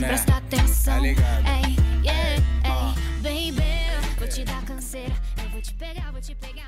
Presta 0.09 0.39
atenção, 0.39 0.95
tá 0.95 1.01
ligado? 1.01 1.45
Ei, 1.47 1.77
yeah, 2.03 2.43
ei, 2.65 3.53
baby, 3.53 4.17
vou 4.19 4.27
te 4.27 4.43
dar 4.43 4.65
canseira, 4.65 5.15
eu 5.45 5.51
vou 5.51 5.61
te 5.61 5.75
pegar, 5.75 6.11
vou 6.11 6.21
te 6.23 6.35
pegar. 6.35 6.68